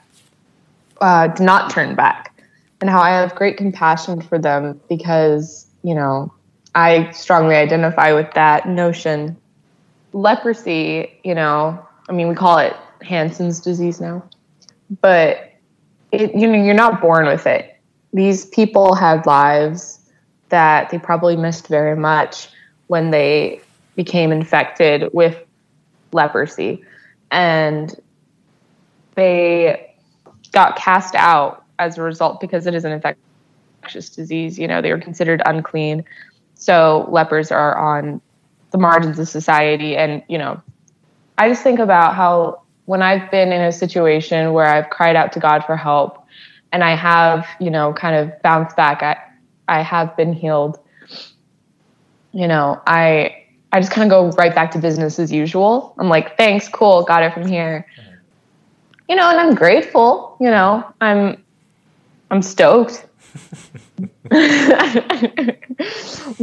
uh, 1.03 1.27
did 1.27 1.43
not 1.43 1.69
turn 1.69 1.95
back, 1.95 2.41
and 2.79 2.89
how 2.89 3.01
I 3.01 3.09
have 3.09 3.35
great 3.35 3.57
compassion 3.57 4.21
for 4.21 4.39
them 4.39 4.79
because, 4.87 5.67
you 5.83 5.93
know, 5.93 6.33
I 6.75 7.11
strongly 7.11 7.55
identify 7.55 8.13
with 8.13 8.33
that 8.35 8.69
notion. 8.69 9.35
Leprosy, 10.13 11.11
you 11.25 11.35
know, 11.35 11.85
I 12.07 12.13
mean, 12.13 12.29
we 12.29 12.35
call 12.35 12.57
it 12.59 12.73
Hansen's 13.01 13.59
disease 13.59 13.99
now, 13.99 14.23
but 15.01 15.51
it, 16.13 16.33
you 16.33 16.47
know, 16.47 16.63
you're 16.63 16.73
not 16.73 17.01
born 17.01 17.25
with 17.25 17.45
it. 17.47 17.75
These 18.13 18.45
people 18.45 18.95
had 18.95 19.25
lives 19.25 19.99
that 20.47 20.89
they 20.89 20.99
probably 20.99 21.35
missed 21.35 21.67
very 21.67 21.97
much 21.97 22.47
when 22.87 23.11
they 23.11 23.59
became 23.97 24.31
infected 24.31 25.09
with 25.11 25.37
leprosy. 26.13 26.81
And 27.29 27.93
they 29.15 29.92
got 30.53 30.77
cast 30.77 31.15
out 31.15 31.65
as 31.79 31.97
a 31.97 32.01
result 32.01 32.39
because 32.39 32.65
it 32.65 32.73
is 32.73 32.85
an 32.85 32.93
infectious 32.93 34.09
disease. 34.09 34.57
You 34.57 34.67
know, 34.67 34.81
they 34.81 34.91
were 34.91 34.99
considered 34.99 35.41
unclean. 35.45 36.05
So 36.55 37.07
lepers 37.11 37.51
are 37.51 37.75
on 37.75 38.21
the 38.71 38.77
margins 38.77 39.19
of 39.19 39.27
society. 39.27 39.97
And, 39.97 40.23
you 40.29 40.37
know, 40.37 40.61
I 41.37 41.49
just 41.49 41.63
think 41.63 41.79
about 41.79 42.15
how 42.15 42.61
when 42.85 43.01
I've 43.01 43.29
been 43.31 43.51
in 43.51 43.61
a 43.61 43.71
situation 43.71 44.53
where 44.53 44.65
I've 44.65 44.89
cried 44.89 45.15
out 45.15 45.33
to 45.33 45.39
God 45.39 45.65
for 45.65 45.75
help 45.75 46.25
and 46.71 46.83
I 46.83 46.95
have, 46.95 47.47
you 47.59 47.69
know, 47.69 47.93
kind 47.93 48.15
of 48.15 48.41
bounced 48.41 48.75
back, 48.75 49.03
I, 49.03 49.17
I 49.67 49.81
have 49.81 50.15
been 50.15 50.33
healed. 50.33 50.79
You 52.31 52.47
know, 52.47 52.81
I 52.87 53.43
I 53.71 53.79
just 53.79 53.91
kind 53.91 54.11
of 54.11 54.15
go 54.15 54.35
right 54.37 54.53
back 54.53 54.69
to 54.71 54.79
business 54.79 55.17
as 55.17 55.31
usual. 55.31 55.95
I'm 55.97 56.07
like, 56.07 56.37
thanks, 56.37 56.69
cool, 56.69 57.03
got 57.03 57.23
it 57.23 57.33
from 57.33 57.47
here. 57.47 57.87
You 59.13 59.19
know, 59.19 59.29
and 59.29 59.39
I'm 59.39 59.53
grateful, 59.53 60.35
you 60.39 60.49
know. 60.49 60.83
I'm 60.99 61.37
I'm 62.31 62.41
stoked. 62.41 63.05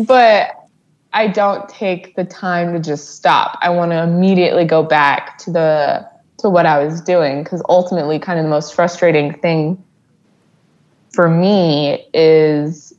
but 0.06 0.68
I 1.12 1.26
don't 1.26 1.68
take 1.68 2.14
the 2.14 2.24
time 2.24 2.72
to 2.72 2.78
just 2.78 3.16
stop. 3.16 3.58
I 3.60 3.70
want 3.70 3.90
to 3.90 4.00
immediately 4.04 4.64
go 4.64 4.84
back 4.84 5.36
to 5.38 5.50
the 5.50 6.08
to 6.38 6.48
what 6.48 6.64
I 6.64 6.78
was 6.84 7.00
doing 7.00 7.42
because 7.42 7.60
ultimately, 7.68 8.20
kind 8.20 8.38
of 8.38 8.44
the 8.44 8.50
most 8.50 8.72
frustrating 8.72 9.36
thing 9.40 9.82
for 11.12 11.28
me 11.28 12.06
is, 12.14 12.94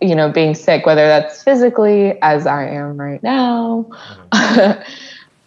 you 0.00 0.14
know, 0.14 0.30
being 0.30 0.54
sick, 0.54 0.86
whether 0.86 1.08
that's 1.08 1.42
physically, 1.42 2.16
as 2.22 2.46
I 2.46 2.68
am 2.68 3.00
right 3.00 3.20
now, 3.20 3.90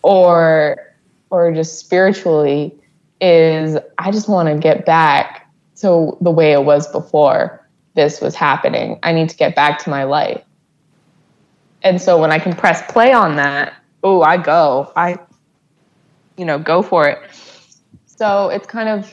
or 0.02 0.94
or 1.30 1.54
just 1.54 1.80
spiritually, 1.80 2.78
is 3.24 3.78
I 3.98 4.12
just 4.12 4.28
want 4.28 4.50
to 4.50 4.58
get 4.58 4.86
back 4.86 5.50
to 5.78 6.18
the 6.22 6.32
way 6.32 6.52
it 6.52 6.64
was 6.64 6.92
before 6.92 7.66
this 7.96 8.20
was 8.20 8.36
happening. 8.36 9.00
I 9.02 9.14
need 9.14 9.30
to 9.30 9.38
get 9.38 9.56
back 9.56 9.80
to 9.84 9.90
my 9.90 10.04
life. 10.04 10.44
And 11.82 12.02
so 12.02 12.20
when 12.20 12.32
I 12.32 12.40
can 12.40 12.54
press 12.54 12.82
play 12.92 13.14
on 13.14 13.38
that, 13.38 13.74
oh, 14.04 14.22
I 14.22 14.38
go. 14.38 14.92
I 14.96 15.18
you 16.38 16.46
know, 16.46 16.60
go 16.60 16.82
for 16.82 17.08
it. 17.08 17.20
So 18.06 18.50
it's 18.50 18.68
kind 18.68 18.90
of, 18.90 19.12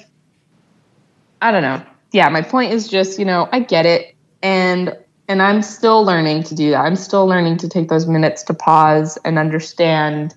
I 1.42 1.50
don't 1.50 1.62
know. 1.62 1.84
Yeah, 2.12 2.28
my 2.28 2.42
point 2.42 2.72
is 2.72 2.88
just, 2.88 3.18
you 3.18 3.24
know, 3.24 3.48
I 3.52 3.60
get 3.60 3.86
it. 3.86 4.14
And, 4.42 4.96
and 5.28 5.42
I'm 5.42 5.62
still 5.62 6.02
learning 6.02 6.44
to 6.44 6.54
do 6.54 6.70
that. 6.70 6.84
I'm 6.84 6.96
still 6.96 7.26
learning 7.26 7.58
to 7.58 7.68
take 7.68 7.88
those 7.88 8.06
minutes 8.06 8.42
to 8.44 8.54
pause 8.54 9.18
and 9.24 9.38
understand, 9.38 10.34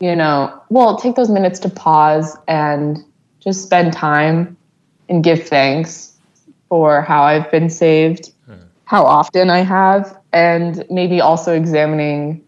you 0.00 0.14
know, 0.14 0.62
well, 0.68 0.96
take 0.96 1.16
those 1.16 1.30
minutes 1.30 1.58
to 1.60 1.68
pause 1.68 2.36
and 2.46 2.98
just 3.40 3.62
spend 3.62 3.92
time 3.92 4.56
and 5.08 5.24
give 5.24 5.48
thanks 5.48 6.16
for 6.68 7.02
how 7.02 7.22
I've 7.22 7.50
been 7.50 7.70
saved, 7.70 8.32
hmm. 8.46 8.54
how 8.84 9.04
often 9.04 9.50
I 9.50 9.60
have, 9.60 10.16
and 10.32 10.84
maybe 10.90 11.20
also 11.20 11.54
examining 11.54 12.44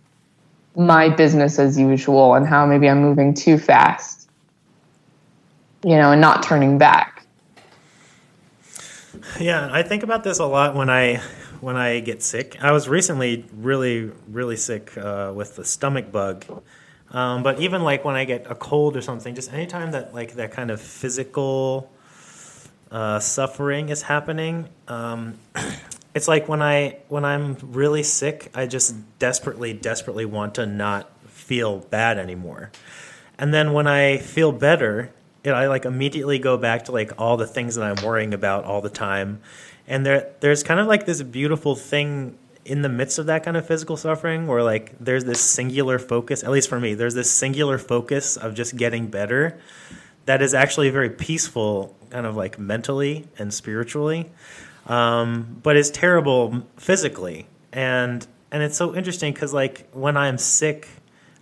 my 0.76 1.08
business 1.08 1.58
as 1.58 1.78
usual 1.78 2.34
and 2.34 2.46
how 2.46 2.66
maybe 2.66 2.88
I'm 2.88 3.00
moving 3.00 3.34
too 3.34 3.58
fast, 3.58 4.28
you 5.82 5.96
know, 5.96 6.12
and 6.12 6.20
not 6.20 6.42
turning 6.42 6.78
back. 6.78 7.26
Yeah, 9.38 9.68
I 9.72 9.82
think 9.82 10.02
about 10.02 10.22
this 10.22 10.38
a 10.38 10.46
lot 10.46 10.74
when 10.74 10.88
I 10.88 11.20
when 11.60 11.76
I 11.76 12.00
get 12.00 12.22
sick. 12.22 12.62
I 12.62 12.72
was 12.72 12.88
recently 12.88 13.44
really 13.52 14.10
really 14.28 14.56
sick 14.56 14.96
uh, 14.96 15.32
with 15.34 15.56
the 15.56 15.64
stomach 15.64 16.12
bug. 16.12 16.44
Um, 17.12 17.42
but 17.42 17.60
even 17.60 17.82
like 17.82 18.04
when 18.04 18.14
I 18.14 18.24
get 18.24 18.50
a 18.50 18.54
cold 18.54 18.96
or 18.96 19.02
something, 19.02 19.34
just 19.34 19.52
anytime 19.52 19.92
that 19.92 20.14
like 20.14 20.34
that 20.34 20.52
kind 20.52 20.70
of 20.70 20.80
physical 20.80 21.90
uh, 22.90 23.18
suffering 23.18 23.88
is 23.88 24.02
happening, 24.02 24.68
um, 24.86 25.38
it's 26.14 26.28
like 26.28 26.48
when 26.48 26.62
I 26.62 26.98
when 27.08 27.24
I'm 27.24 27.56
really 27.62 28.02
sick, 28.02 28.50
I 28.54 28.66
just 28.66 28.94
desperately, 29.18 29.72
desperately 29.72 30.24
want 30.24 30.54
to 30.56 30.66
not 30.66 31.10
feel 31.28 31.78
bad 31.78 32.18
anymore. 32.18 32.70
And 33.38 33.52
then 33.52 33.72
when 33.72 33.86
I 33.86 34.18
feel 34.18 34.52
better, 34.52 35.10
it, 35.42 35.50
I 35.50 35.66
like 35.66 35.84
immediately 35.84 36.38
go 36.38 36.56
back 36.56 36.84
to 36.84 36.92
like 36.92 37.12
all 37.18 37.36
the 37.36 37.46
things 37.46 37.74
that 37.74 37.82
I'm 37.82 38.04
worrying 38.04 38.34
about 38.34 38.64
all 38.64 38.80
the 38.80 38.90
time. 38.90 39.40
And 39.88 40.06
there 40.06 40.30
there's 40.40 40.62
kind 40.62 40.78
of 40.78 40.86
like 40.86 41.06
this 41.06 41.22
beautiful 41.22 41.74
thing 41.74 42.38
in 42.64 42.82
the 42.82 42.88
midst 42.88 43.18
of 43.18 43.26
that 43.26 43.42
kind 43.44 43.56
of 43.56 43.66
physical 43.66 43.96
suffering 43.96 44.46
where 44.46 44.62
like 44.62 44.94
there's 44.98 45.24
this 45.24 45.40
singular 45.40 45.98
focus, 45.98 46.42
at 46.42 46.50
least 46.50 46.68
for 46.68 46.78
me, 46.78 46.94
there's 46.94 47.14
this 47.14 47.30
singular 47.30 47.78
focus 47.78 48.36
of 48.36 48.54
just 48.54 48.76
getting 48.76 49.06
better 49.06 49.58
that 50.26 50.42
is 50.42 50.54
actually 50.54 50.90
very 50.90 51.10
peaceful 51.10 51.96
kind 52.10 52.26
of 52.26 52.36
like 52.36 52.58
mentally 52.58 53.26
and 53.38 53.52
spiritually 53.54 54.30
um, 54.86 55.60
but 55.62 55.76
is 55.76 55.90
terrible 55.90 56.66
physically. 56.76 57.46
And 57.72 58.26
and 58.50 58.62
it's 58.62 58.76
so 58.76 58.94
interesting 58.94 59.32
because 59.32 59.54
like 59.54 59.88
when 59.92 60.16
I'm 60.16 60.36
sick, 60.36 60.88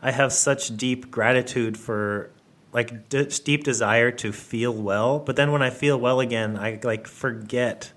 I 0.03 0.11
have 0.11 0.33
such 0.33 0.77
deep 0.77 1.11
gratitude 1.11 1.79
for 1.79 2.31
like 2.73 3.09
d- 3.09 3.29
deep 3.45 3.65
desire 3.65 4.11
to 4.11 4.33
feel 4.33 4.75
well. 4.75 5.19
But 5.19 5.37
then 5.37 5.51
when 5.51 5.63
I 5.63 5.71
feel 5.71 5.99
well 5.99 6.21
again, 6.21 6.59
I 6.59 6.79
like 6.83 7.07
forget 7.07 7.93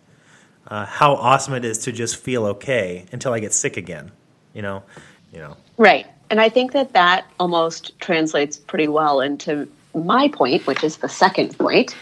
uh, 0.71 0.85
how 0.85 1.13
awesome 1.13 1.53
it 1.53 1.65
is 1.65 1.77
to 1.79 1.91
just 1.91 2.15
feel 2.15 2.45
okay 2.45 3.05
until 3.11 3.33
I 3.33 3.39
get 3.39 3.53
sick 3.53 3.77
again. 3.77 4.11
You 4.53 4.63
know, 4.63 4.83
you 5.31 5.39
know. 5.39 5.57
Right, 5.77 6.07
and 6.31 6.41
I 6.41 6.49
think 6.49 6.71
that 6.71 6.93
that 6.93 7.25
almost 7.39 7.99
translates 7.99 8.57
pretty 8.57 8.87
well 8.87 9.21
into 9.21 9.67
my 9.93 10.29
point, 10.29 10.65
which 10.65 10.83
is 10.83 10.97
the 10.97 11.09
second 11.09 11.57
point, 11.57 11.95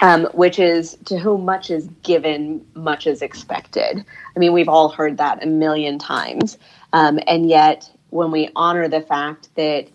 um, 0.00 0.26
which 0.32 0.58
is 0.58 0.96
to 1.06 1.18
whom 1.18 1.44
much 1.44 1.70
is 1.70 1.88
given, 2.02 2.64
much 2.74 3.06
is 3.06 3.22
expected. 3.22 4.04
I 4.34 4.38
mean, 4.38 4.52
we've 4.52 4.68
all 4.68 4.88
heard 4.88 5.18
that 5.18 5.42
a 5.42 5.46
million 5.46 5.98
times. 5.98 6.58
Um, 6.92 7.18
and 7.26 7.48
yet, 7.48 7.90
when 8.10 8.30
we 8.30 8.50
honor 8.54 8.88
the 8.88 9.00
fact 9.00 9.48
that, 9.56 9.88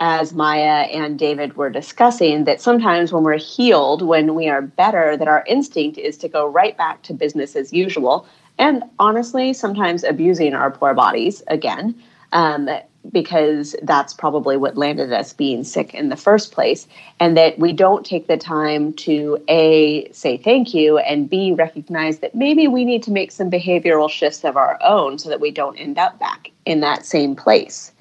as 0.00 0.32
Maya 0.32 0.86
and 0.92 1.18
David 1.18 1.56
were 1.56 1.70
discussing, 1.70 2.44
that 2.44 2.60
sometimes 2.60 3.12
when 3.12 3.24
we're 3.24 3.38
healed, 3.38 4.02
when 4.02 4.34
we 4.34 4.48
are 4.48 4.62
better, 4.62 5.16
that 5.16 5.28
our 5.28 5.44
instinct 5.46 5.98
is 5.98 6.16
to 6.18 6.28
go 6.28 6.46
right 6.46 6.76
back 6.76 7.02
to 7.02 7.14
business 7.14 7.56
as 7.56 7.72
usual. 7.72 8.26
And 8.58 8.84
honestly, 8.98 9.52
sometimes 9.52 10.04
abusing 10.04 10.54
our 10.54 10.70
poor 10.70 10.94
bodies 10.94 11.42
again. 11.48 11.94
Um, 12.32 12.68
because 13.12 13.76
that's 13.82 14.12
probably 14.12 14.56
what 14.56 14.76
landed 14.76 15.12
us 15.12 15.32
being 15.32 15.64
sick 15.64 15.94
in 15.94 16.08
the 16.08 16.16
first 16.16 16.52
place. 16.52 16.86
And 17.20 17.36
that 17.36 17.58
we 17.58 17.72
don't 17.72 18.04
take 18.04 18.26
the 18.26 18.36
time 18.36 18.92
to 18.94 19.42
A, 19.48 20.10
say 20.12 20.36
thank 20.36 20.74
you, 20.74 20.98
and 20.98 21.28
B, 21.28 21.52
recognize 21.52 22.18
that 22.18 22.34
maybe 22.34 22.68
we 22.68 22.84
need 22.84 23.02
to 23.04 23.10
make 23.10 23.32
some 23.32 23.50
behavioral 23.50 24.10
shifts 24.10 24.44
of 24.44 24.56
our 24.56 24.78
own 24.82 25.18
so 25.18 25.28
that 25.28 25.40
we 25.40 25.50
don't 25.50 25.76
end 25.76 25.98
up 25.98 26.18
back 26.18 26.50
in 26.64 26.80
that 26.80 27.06
same 27.06 27.36
place. 27.36 27.92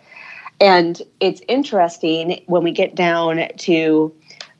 And 0.60 1.02
it's 1.20 1.42
interesting 1.48 2.44
when 2.48 2.64
we 2.64 2.72
get 2.72 2.96
down 2.96 3.48
to 3.58 4.16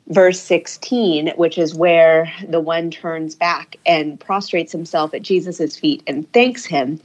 verse 0.08 0.40
16, 0.40 1.32
which 1.36 1.58
is 1.58 1.74
where 1.74 2.32
the 2.46 2.60
one 2.60 2.90
turns 2.90 3.34
back 3.34 3.76
and 3.86 4.20
prostrates 4.20 4.72
himself 4.72 5.14
at 5.14 5.22
Jesus' 5.22 5.76
feet 5.76 6.02
and 6.06 6.30
thanks 6.32 6.64
him 6.64 7.00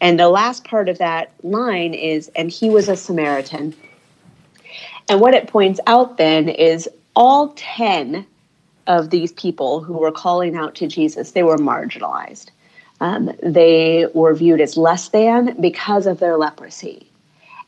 and 0.00 0.18
the 0.18 0.28
last 0.28 0.64
part 0.64 0.88
of 0.88 0.98
that 0.98 1.32
line 1.42 1.94
is, 1.94 2.30
and 2.36 2.50
he 2.50 2.68
was 2.68 2.88
a 2.88 2.96
Samaritan. 2.96 3.74
And 5.08 5.20
what 5.20 5.34
it 5.34 5.48
points 5.48 5.80
out 5.86 6.18
then 6.18 6.48
is 6.48 6.88
all 7.14 7.54
10 7.56 8.26
of 8.86 9.10
these 9.10 9.32
people 9.32 9.82
who 9.82 9.94
were 9.94 10.12
calling 10.12 10.56
out 10.56 10.74
to 10.76 10.86
Jesus, 10.86 11.32
they 11.32 11.42
were 11.42 11.56
marginalized. 11.56 12.50
Um, 13.00 13.32
they 13.42 14.06
were 14.14 14.34
viewed 14.34 14.60
as 14.60 14.76
less 14.76 15.08
than 15.08 15.60
because 15.60 16.06
of 16.06 16.18
their 16.18 16.36
leprosy. 16.36 17.10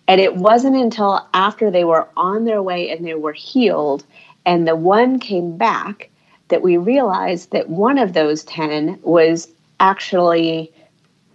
And 0.08 0.20
it 0.20 0.36
wasn't 0.36 0.76
until 0.76 1.28
after 1.34 1.70
they 1.70 1.84
were 1.84 2.08
on 2.16 2.44
their 2.44 2.62
way 2.62 2.90
and 2.90 3.06
they 3.06 3.14
were 3.14 3.34
healed 3.34 4.04
and 4.46 4.66
the 4.66 4.74
one 4.74 5.20
came 5.20 5.58
back 5.58 6.08
that 6.48 6.62
we 6.62 6.78
realized 6.78 7.50
that 7.50 7.68
one 7.68 7.98
of 7.98 8.14
those 8.14 8.42
10 8.44 8.98
was 9.02 9.46
actually 9.78 10.72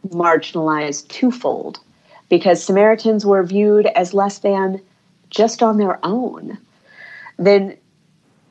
marginalized 0.07 1.07
twofold 1.09 1.79
because 2.27 2.63
Samaritans 2.63 3.23
were 3.23 3.43
viewed 3.43 3.85
as 3.85 4.15
less 4.15 4.39
than 4.39 4.81
just 5.29 5.61
on 5.61 5.77
their 5.77 6.03
own. 6.03 6.57
Then 7.37 7.77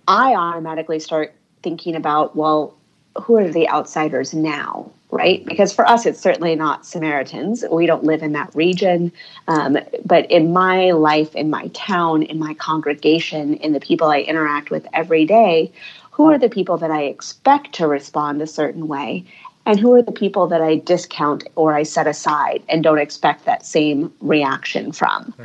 I 0.07 0.35
automatically 0.35 1.01
start 1.01 1.35
thinking 1.65 1.97
about, 1.97 2.37
well, 2.37 2.77
who 3.21 3.37
are 3.37 3.49
the 3.49 3.69
outsiders 3.69 4.33
now, 4.33 4.93
right? 5.13 5.45
Because 5.45 5.73
for 5.73 5.87
us, 5.87 6.07
it's 6.07 6.19
certainly 6.19 6.57
not 6.57 6.87
Samaritans. 6.87 7.65
We 7.71 7.85
don't 7.85 8.03
live 8.03 8.23
in 8.23 8.33
that 8.33 8.53
region. 8.55 9.13
Um, 9.47 9.79
but 10.05 10.29
in 10.31 10.55
my 10.55 10.91
life, 10.93 11.35
in 11.37 11.51
my 11.51 11.69
town, 11.69 12.23
in 12.23 12.39
my 12.39 12.55
congregation, 12.55 13.55
in 13.57 13.75
the 13.75 13.81
people 13.81 14.09
I 14.09 14.21
interact 14.21 14.71
with 14.71 14.87
every 14.95 15.27
day, 15.27 15.71
who 16.11 16.31
are 16.31 16.39
the 16.39 16.49
people 16.49 16.79
that 16.79 16.91
I 16.91 17.03
expect 17.03 17.75
to 17.75 17.87
respond 17.87 18.41
a 18.41 18.47
certain 18.47 18.89
way, 18.89 19.25
and 19.67 19.79
who 19.79 19.95
are 19.95 20.03
the 20.03 20.13
people 20.13 20.47
that 20.49 20.63
I 20.63 20.77
discount 20.77 21.47
or 21.57 21.75
I 21.75 21.83
set 21.83 22.07
aside 22.07 22.63
and 22.71 22.83
don't 22.83 22.99
expect 22.99 23.45
that 23.45 23.67
same 23.67 24.13
reaction 24.21 24.93
from. 24.93 25.27
Mm-hmm. 25.27 25.45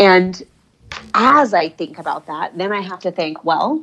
And 0.00 0.42
as 1.14 1.54
I 1.54 1.70
think 1.70 1.98
about 1.98 2.26
that, 2.26 2.56
then 2.58 2.72
I 2.72 2.82
have 2.82 3.00
to 3.00 3.10
think, 3.10 3.42
well, 3.42 3.82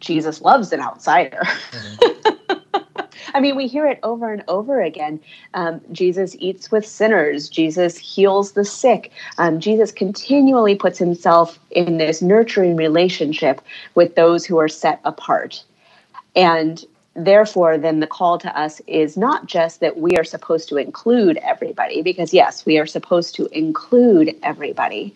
Jesus 0.00 0.42
loves 0.42 0.72
an 0.72 0.80
outsider. 0.80 1.42
Mm-hmm. 1.42 2.34
I 3.36 3.40
mean, 3.40 3.54
we 3.54 3.66
hear 3.66 3.86
it 3.86 4.00
over 4.02 4.32
and 4.32 4.42
over 4.48 4.80
again. 4.80 5.20
Um, 5.52 5.82
Jesus 5.92 6.34
eats 6.38 6.70
with 6.70 6.86
sinners. 6.86 7.50
Jesus 7.50 7.98
heals 7.98 8.52
the 8.52 8.64
sick. 8.64 9.12
Um, 9.36 9.60
Jesus 9.60 9.92
continually 9.92 10.74
puts 10.74 10.98
himself 10.98 11.58
in 11.70 11.98
this 11.98 12.22
nurturing 12.22 12.76
relationship 12.76 13.60
with 13.94 14.14
those 14.14 14.46
who 14.46 14.56
are 14.58 14.68
set 14.68 15.00
apart. 15.04 15.62
And 16.34 16.82
therefore, 17.12 17.76
then 17.76 18.00
the 18.00 18.06
call 18.06 18.38
to 18.38 18.58
us 18.58 18.80
is 18.86 19.18
not 19.18 19.44
just 19.44 19.80
that 19.80 19.98
we 19.98 20.16
are 20.16 20.24
supposed 20.24 20.70
to 20.70 20.78
include 20.78 21.36
everybody, 21.42 22.00
because 22.00 22.32
yes, 22.32 22.64
we 22.64 22.78
are 22.78 22.86
supposed 22.86 23.34
to 23.34 23.48
include 23.48 24.34
everybody. 24.42 25.14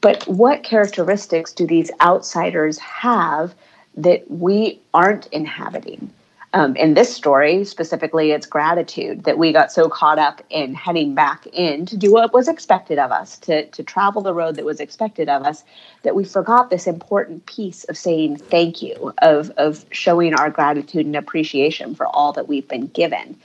But 0.00 0.26
what 0.26 0.62
characteristics 0.62 1.52
do 1.52 1.66
these 1.66 1.90
outsiders 2.00 2.78
have 2.78 3.54
that 3.94 4.30
we 4.30 4.80
aren't 4.94 5.26
inhabiting? 5.26 6.10
Um, 6.54 6.76
in 6.76 6.94
this 6.94 7.14
story, 7.14 7.62
specifically, 7.64 8.30
it's 8.30 8.46
gratitude 8.46 9.24
that 9.24 9.36
we 9.36 9.52
got 9.52 9.70
so 9.70 9.90
caught 9.90 10.18
up 10.18 10.42
in 10.48 10.74
heading 10.74 11.14
back 11.14 11.46
in 11.52 11.84
to 11.84 11.96
do 11.96 12.10
what 12.10 12.32
was 12.32 12.48
expected 12.48 12.98
of 12.98 13.12
us, 13.12 13.36
to, 13.40 13.66
to 13.66 13.82
travel 13.82 14.22
the 14.22 14.32
road 14.32 14.56
that 14.56 14.64
was 14.64 14.80
expected 14.80 15.28
of 15.28 15.42
us, 15.42 15.62
that 16.04 16.14
we 16.14 16.24
forgot 16.24 16.70
this 16.70 16.86
important 16.86 17.44
piece 17.44 17.84
of 17.84 17.98
saying 17.98 18.38
thank 18.38 18.80
you, 18.80 19.12
of, 19.20 19.50
of 19.58 19.84
showing 19.90 20.32
our 20.32 20.48
gratitude 20.48 21.04
and 21.04 21.16
appreciation 21.16 21.94
for 21.94 22.06
all 22.06 22.32
that 22.32 22.48
we've 22.48 22.68
been 22.68 22.86
given. 22.86 23.36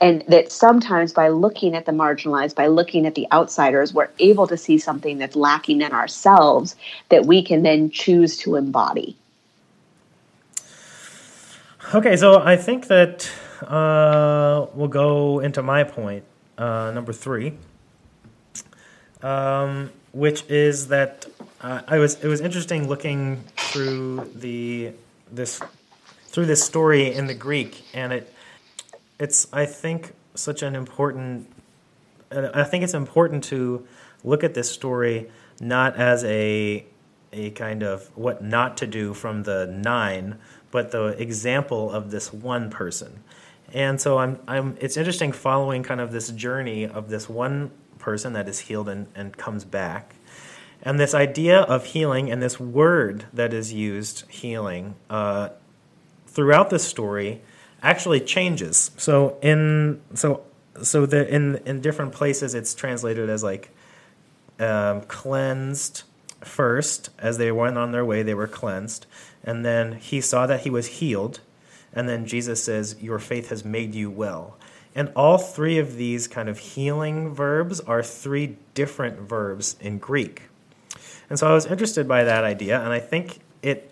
And 0.00 0.24
that 0.26 0.50
sometimes 0.50 1.12
by 1.12 1.28
looking 1.28 1.76
at 1.76 1.86
the 1.86 1.92
marginalized, 1.92 2.56
by 2.56 2.66
looking 2.66 3.06
at 3.06 3.14
the 3.14 3.28
outsiders, 3.30 3.94
we're 3.94 4.10
able 4.18 4.48
to 4.48 4.56
see 4.56 4.78
something 4.78 5.18
that's 5.18 5.36
lacking 5.36 5.80
in 5.80 5.92
ourselves 5.92 6.74
that 7.08 7.24
we 7.24 7.40
can 7.40 7.62
then 7.62 7.90
choose 7.90 8.36
to 8.38 8.56
embody. 8.56 9.16
Okay, 11.94 12.18
so 12.18 12.38
I 12.38 12.56
think 12.56 12.88
that 12.88 13.30
uh, 13.62 14.66
we'll 14.74 14.88
go 14.88 15.40
into 15.40 15.62
my 15.62 15.84
point, 15.84 16.22
uh, 16.58 16.90
number 16.94 17.14
three, 17.14 17.54
um, 19.22 19.90
which 20.12 20.44
is 20.50 20.88
that 20.88 21.24
uh, 21.62 21.80
I 21.88 21.98
was. 21.98 22.22
It 22.22 22.28
was 22.28 22.42
interesting 22.42 22.88
looking 22.88 23.42
through 23.56 24.30
the 24.34 24.92
this 25.32 25.62
through 26.26 26.44
this 26.44 26.62
story 26.62 27.10
in 27.10 27.26
the 27.26 27.34
Greek, 27.34 27.82
and 27.94 28.12
it 28.12 28.34
it's 29.18 29.46
I 29.50 29.64
think 29.64 30.12
such 30.34 30.62
an 30.62 30.74
important. 30.74 31.50
I 32.30 32.64
think 32.64 32.84
it's 32.84 32.92
important 32.92 33.44
to 33.44 33.88
look 34.24 34.44
at 34.44 34.52
this 34.52 34.70
story 34.70 35.30
not 35.58 35.96
as 35.96 36.22
a 36.24 36.84
a 37.32 37.50
kind 37.50 37.82
of 37.82 38.14
what 38.16 38.42
not 38.42 38.76
to 38.78 38.86
do 38.86 39.14
from 39.14 39.44
the 39.44 39.66
nine, 39.66 40.38
but 40.70 40.90
the 40.90 41.20
example 41.20 41.90
of 41.90 42.10
this 42.10 42.32
one 42.32 42.70
person. 42.70 43.22
And 43.72 44.00
so 44.00 44.18
I'm, 44.18 44.38
I'm, 44.48 44.76
it's 44.80 44.96
interesting 44.96 45.32
following 45.32 45.82
kind 45.82 46.00
of 46.00 46.12
this 46.12 46.30
journey 46.30 46.86
of 46.86 47.10
this 47.10 47.28
one 47.28 47.70
person 47.98 48.32
that 48.32 48.48
is 48.48 48.60
healed 48.60 48.88
and, 48.88 49.06
and 49.14 49.36
comes 49.36 49.64
back. 49.64 50.14
And 50.82 50.98
this 50.98 51.14
idea 51.14 51.60
of 51.60 51.86
healing 51.86 52.30
and 52.30 52.42
this 52.42 52.58
word 52.60 53.26
that 53.32 53.52
is 53.52 53.72
used, 53.72 54.24
healing, 54.30 54.94
uh, 55.10 55.50
throughout 56.26 56.70
the 56.70 56.78
story 56.78 57.42
actually 57.82 58.20
changes. 58.20 58.92
So 58.96 59.38
in 59.42 60.00
so 60.14 60.42
so 60.82 61.06
the 61.06 61.28
in 61.28 61.56
in 61.66 61.80
different 61.80 62.12
places 62.12 62.54
it's 62.54 62.74
translated 62.74 63.28
as 63.28 63.42
like 63.42 63.70
um, 64.60 65.02
cleansed 65.02 66.04
first 66.40 67.10
as 67.18 67.38
they 67.38 67.50
went 67.50 67.76
on 67.76 67.92
their 67.92 68.04
way 68.04 68.22
they 68.22 68.34
were 68.34 68.46
cleansed 68.46 69.06
and 69.44 69.64
then 69.64 69.92
he 69.92 70.20
saw 70.20 70.46
that 70.46 70.60
he 70.60 70.70
was 70.70 70.86
healed. 70.86 71.40
And 71.92 72.08
then 72.08 72.26
Jesus 72.26 72.62
says, 72.62 72.96
Your 73.00 73.18
faith 73.18 73.48
has 73.48 73.64
made 73.64 73.94
you 73.94 74.10
well. 74.10 74.56
And 74.94 75.10
all 75.14 75.38
three 75.38 75.78
of 75.78 75.96
these 75.96 76.26
kind 76.26 76.48
of 76.48 76.58
healing 76.58 77.34
verbs 77.34 77.80
are 77.80 78.02
three 78.02 78.56
different 78.74 79.20
verbs 79.20 79.76
in 79.80 79.98
Greek. 79.98 80.42
And 81.30 81.38
so 81.38 81.48
I 81.48 81.54
was 81.54 81.66
interested 81.66 82.08
by 82.08 82.24
that 82.24 82.44
idea, 82.44 82.80
and 82.80 82.92
I 82.92 82.98
think 83.00 83.40
it 83.62 83.90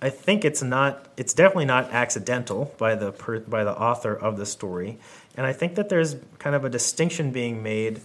I 0.00 0.08
think 0.10 0.44
it's 0.44 0.62
not 0.62 1.06
it's 1.16 1.34
definitely 1.34 1.64
not 1.64 1.90
accidental 1.90 2.74
by 2.78 2.94
the 2.94 3.12
by 3.46 3.64
the 3.64 3.76
author 3.76 4.14
of 4.14 4.38
the 4.38 4.46
story. 4.46 4.98
And 5.36 5.46
I 5.46 5.52
think 5.52 5.74
that 5.74 5.88
there's 5.88 6.16
kind 6.38 6.56
of 6.56 6.64
a 6.64 6.68
distinction 6.68 7.32
being 7.32 7.62
made 7.62 8.00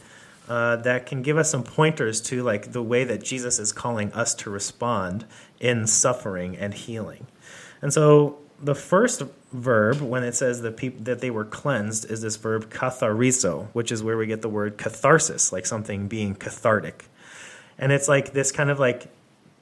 uh, 0.48 0.76
that 0.78 1.06
can 1.06 1.22
give 1.22 1.38
us 1.38 1.50
some 1.50 1.64
pointers 1.64 2.22
to 2.22 2.44
like 2.44 2.72
the 2.72 2.84
way 2.84 3.04
that 3.04 3.24
Jesus 3.24 3.60
is 3.60 3.72
calling 3.72 4.12
us 4.14 4.34
to 4.36 4.50
respond 4.50 5.26
in 5.60 5.88
suffering 5.88 6.58
and 6.58 6.74
healing. 6.74 7.28
And 7.82 7.94
so 7.94 8.40
the 8.62 8.76
first 8.76 9.24
verb 9.52 10.02
when 10.02 10.24
it 10.24 10.36
says 10.36 10.62
that 10.62 10.78
people 10.78 11.04
that 11.04 11.20
they 11.20 11.32
were 11.32 11.46
cleansed 11.46 12.10
is 12.10 12.22
this 12.22 12.36
verb 12.36 12.70
katharizo, 12.70 13.68
which 13.74 13.92
is 13.92 14.04
where 14.04 14.18
we 14.18 14.28
get 14.28 14.42
the 14.42 14.50
word 14.50 14.78
catharsis, 14.78 15.52
like 15.52 15.66
something 15.66 16.08
being 16.08 16.36
cathartic. 16.36 17.06
And 17.78 17.92
it's 17.92 18.08
like 18.08 18.34
this 18.34 18.52
kind 18.52 18.70
of 18.70 18.80
like 18.80 19.08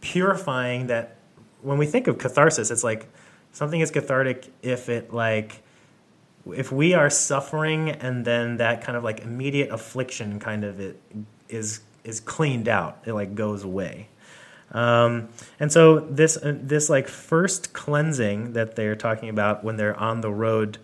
purifying 0.01 0.87
that 0.87 1.15
when 1.61 1.77
we 1.77 1.85
think 1.85 2.07
of 2.07 2.17
catharsis, 2.17 2.71
it's 2.71 2.83
like 2.83 3.07
something 3.51 3.79
is 3.79 3.91
cathartic 3.91 4.51
if 4.61 4.89
it 4.89 5.13
like 5.13 5.61
if 6.47 6.71
we 6.71 6.93
are 6.93 7.09
suffering 7.09 7.89
and 7.89 8.25
then 8.25 8.57
that 8.57 8.83
kind 8.83 8.97
of 8.97 9.03
like 9.03 9.21
immediate 9.21 9.71
affliction 9.71 10.39
kind 10.39 10.63
of 10.63 10.79
it 10.79 10.99
is 11.47 11.81
is 12.03 12.19
cleaned 12.19 12.67
out 12.67 12.99
it 13.05 13.13
like 13.13 13.35
goes 13.35 13.63
away. 13.63 14.09
Um, 14.71 15.29
and 15.59 15.71
so 15.71 15.99
this 15.99 16.37
uh, 16.37 16.55
this 16.61 16.89
like 16.89 17.07
first 17.07 17.73
cleansing 17.73 18.53
that 18.53 18.75
they're 18.75 18.95
talking 18.95 19.29
about 19.29 19.63
when 19.63 19.77
they're 19.77 19.99
on 19.99 20.21
the 20.21 20.31
road 20.31 20.77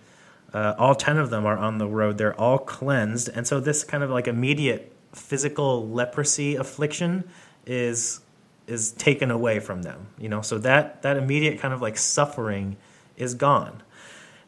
uh, 0.53 0.73
all 0.77 0.95
10 0.95 1.17
of 1.17 1.29
them 1.29 1.45
are 1.45 1.57
on 1.57 1.77
the 1.77 1.87
road 1.87 2.17
they're 2.17 2.39
all 2.39 2.57
cleansed. 2.57 3.29
And 3.29 3.45
so 3.45 3.59
this 3.59 3.83
kind 3.83 4.03
of 4.03 4.09
like 4.09 4.27
immediate 4.27 4.91
physical 5.13 5.87
leprosy 5.89 6.55
affliction 6.55 7.25
is 7.65 8.21
is 8.67 8.91
taken 8.93 9.29
away 9.29 9.59
from 9.59 9.83
them 9.83 10.07
you 10.17 10.29
know? 10.29 10.41
So 10.41 10.57
that 10.59 11.03
that 11.03 11.17
immediate 11.17 11.59
kind 11.59 11.73
of 11.73 11.81
like 11.81 11.97
suffering 11.97 12.77
is 13.17 13.35
gone 13.35 13.81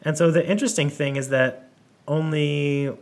and 0.02 0.16
so 0.16 0.30
the 0.30 0.46
interesting 0.48 0.90
thing 0.90 1.16
is 1.16 1.28
that 1.30 1.70
only 2.06 2.92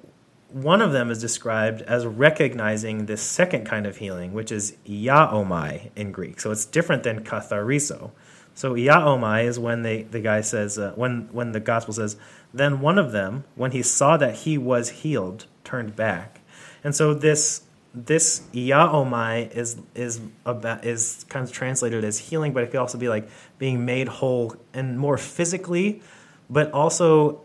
one 0.51 0.81
of 0.81 0.93
them 0.93 1.11
is 1.11 1.21
described 1.21 1.83
as 1.83 2.07
recognizing 2.07 3.07
this 3.07 3.21
second 3.21 3.67
kind 3.67 3.87
of 3.87 3.97
healing, 3.99 4.33
which 4.33 4.53
is 4.53 4.77
iaomai 4.87 5.91
in 5.97 6.13
Greek. 6.13 6.41
So 6.41 6.51
it's 6.51 6.65
different 6.65 7.03
than 7.03 7.25
katharizo. 7.25 8.13
So 8.55 8.75
iaomai 8.75 9.45
is 9.45 9.59
when 9.59 9.83
they, 9.83 10.05
the 10.05 10.21
guy 10.21 10.41
says, 10.41 10.79
uh, 10.79 10.93
when, 10.95 11.29
when 11.33 11.53
the 11.53 11.61
gospel 11.61 11.93
says, 11.93 12.17
then 12.55 12.81
one 12.81 12.99
of 12.99 13.13
them, 13.13 13.45
when 13.55 13.73
he 13.73 13.83
saw 13.83 14.17
that 14.17 14.35
he 14.37 14.57
was 14.57 14.89
healed, 14.91 15.47
turned 15.65 15.95
back. 15.95 16.41
And 16.83 16.95
so 16.95 17.13
this 17.13 17.63
this 17.93 18.43
iaomai 18.53 19.51
is 19.57 19.79
is 19.95 20.21
about 20.45 20.85
is 20.85 21.25
kind 21.31 21.45
of 21.45 21.51
translated 21.51 22.05
as 22.05 22.19
healing, 22.19 22.53
but 22.53 22.63
it 22.63 22.71
could 22.71 22.79
also 22.79 22.99
be 22.99 23.09
like 23.09 23.29
being 23.59 23.87
made 23.87 24.07
whole 24.07 24.55
and 24.75 24.99
more 24.99 25.17
physically 25.17 26.03
but 26.49 26.71
also 26.73 27.41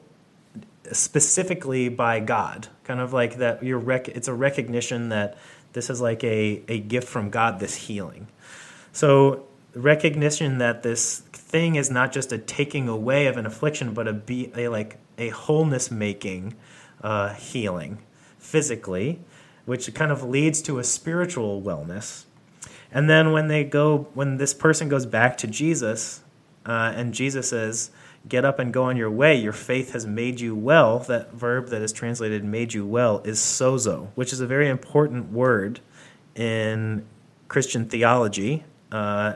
specifically 0.91 1.89
by 1.89 2.19
God. 2.19 2.67
Kind 2.83 2.99
of 2.99 3.13
like 3.13 3.37
that 3.37 3.63
you're 3.63 3.79
rec- 3.79 4.09
it's 4.09 4.27
a 4.27 4.33
recognition 4.33 5.09
that 5.09 5.37
this 5.73 5.89
is 5.89 6.01
like 6.01 6.23
a, 6.23 6.63
a 6.67 6.79
gift 6.79 7.07
from 7.07 7.29
God, 7.29 7.59
this 7.59 7.75
healing. 7.75 8.27
So 8.91 9.45
recognition 9.73 10.57
that 10.57 10.83
this 10.83 11.19
thing 11.31 11.75
is 11.75 11.89
not 11.89 12.11
just 12.11 12.31
a 12.31 12.37
taking 12.37 12.89
away 12.89 13.27
of 13.27 13.37
an 13.37 13.45
affliction, 13.45 13.93
but 13.93 14.07
a 14.07 14.13
be 14.13 14.51
a 14.55 14.67
like 14.67 14.97
a 15.17 15.29
wholeness 15.29 15.91
making 15.91 16.55
uh, 17.01 17.33
healing 17.33 17.99
physically, 18.37 19.19
which 19.65 19.93
kind 19.93 20.11
of 20.11 20.23
leads 20.23 20.61
to 20.63 20.79
a 20.79 20.83
spiritual 20.83 21.61
wellness. 21.61 22.25
And 22.91 23.09
then 23.09 23.31
when 23.31 23.47
they 23.47 23.63
go, 23.63 24.07
when 24.13 24.37
this 24.37 24.53
person 24.53 24.89
goes 24.89 25.05
back 25.05 25.37
to 25.37 25.47
Jesus, 25.47 26.21
uh, 26.65 26.91
and 26.93 27.13
Jesus 27.13 27.49
says, 27.49 27.91
get 28.27 28.45
up 28.45 28.59
and 28.59 28.71
go 28.71 28.83
on 28.83 28.97
your 28.97 29.09
way. 29.09 29.35
Your 29.35 29.53
faith 29.53 29.93
has 29.93 30.05
made 30.05 30.39
you 30.39 30.55
well. 30.55 30.99
That 30.99 31.33
verb 31.33 31.69
that 31.69 31.81
is 31.81 31.91
translated 31.91 32.43
made 32.43 32.73
you 32.73 32.85
well 32.85 33.21
is 33.23 33.39
sozo, 33.39 34.09
which 34.15 34.31
is 34.33 34.39
a 34.39 34.47
very 34.47 34.69
important 34.69 35.31
word 35.31 35.79
in 36.35 37.05
Christian 37.47 37.85
theology 37.85 38.63
uh, 38.91 39.33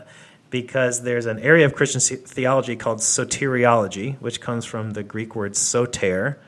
because 0.50 1.02
there's 1.04 1.26
an 1.26 1.40
area 1.40 1.66
of 1.66 1.76
Christian 1.76 2.00
theology 2.00 2.76
called 2.76 3.00
soteriology, 3.00 4.18
which 4.22 4.40
comes 4.40 4.66
from 4.66 4.92
the 4.92 5.04
Greek 5.04 5.36
word 5.36 5.56
soter, 5.56 6.40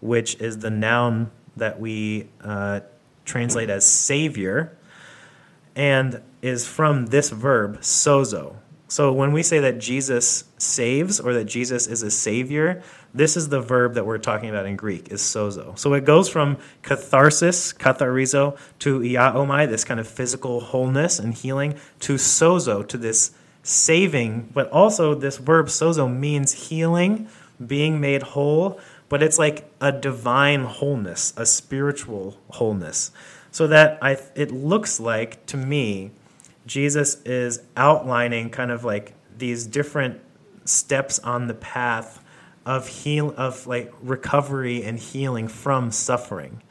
which 0.00 0.34
is 0.36 0.58
the 0.58 0.70
noun 0.70 1.30
that 1.56 1.78
we 1.78 2.28
uh, 2.42 2.80
translate 3.24 3.70
as 3.70 3.86
savior 3.86 4.76
and 5.76 6.20
is 6.40 6.66
from 6.66 7.06
this 7.06 7.30
verb 7.30 7.80
sozo 7.80 8.56
So 8.92 9.10
when 9.10 9.32
we 9.32 9.42
say 9.42 9.58
that 9.60 9.78
Jesus 9.78 10.44
saves 10.58 11.18
or 11.18 11.32
that 11.32 11.46
Jesus 11.46 11.86
is 11.86 12.02
a 12.02 12.10
savior, 12.10 12.82
this 13.14 13.38
is 13.38 13.48
the 13.48 13.58
verb 13.58 13.94
that 13.94 14.04
we're 14.04 14.18
talking 14.18 14.50
about 14.50 14.66
in 14.66 14.76
Greek 14.76 15.10
is 15.10 15.22
sozo. 15.22 15.78
So 15.78 15.94
it 15.94 16.04
goes 16.04 16.28
from 16.28 16.58
catharsis, 16.82 17.72
katharizo, 17.72 18.58
to 18.80 19.00
iaomai, 19.00 19.66
this 19.70 19.82
kind 19.82 19.98
of 19.98 20.06
physical 20.06 20.60
wholeness 20.60 21.18
and 21.18 21.32
healing, 21.32 21.80
to 22.00 22.16
sozo, 22.16 22.86
to 22.88 22.98
this 22.98 23.30
saving, 23.62 24.50
but 24.52 24.68
also 24.68 25.14
this 25.14 25.38
verb 25.38 25.68
sozo 25.68 26.14
means 26.14 26.68
healing, 26.68 27.28
being 27.66 27.98
made 27.98 28.22
whole, 28.22 28.78
but 29.08 29.22
it's 29.22 29.38
like 29.38 29.72
a 29.80 29.90
divine 29.90 30.64
wholeness, 30.64 31.32
a 31.38 31.46
spiritual 31.46 32.36
wholeness. 32.50 33.10
So 33.52 33.66
that 33.68 33.98
I 34.02 34.18
it 34.34 34.50
looks 34.50 35.00
like 35.00 35.46
to 35.46 35.56
me 35.56 36.10
Jesus 36.66 37.20
is 37.22 37.60
outlining 37.76 38.50
kind 38.50 38.70
of 38.70 38.84
like 38.84 39.14
these 39.36 39.66
different 39.66 40.20
steps 40.64 41.18
on 41.20 41.48
the 41.48 41.54
path 41.54 42.22
of 42.64 42.86
heal 42.86 43.34
of 43.36 43.66
like 43.66 43.92
recovery 44.02 44.84
and 44.84 44.98
healing 44.98 45.48
from 45.48 45.90
suffering. 45.90 46.62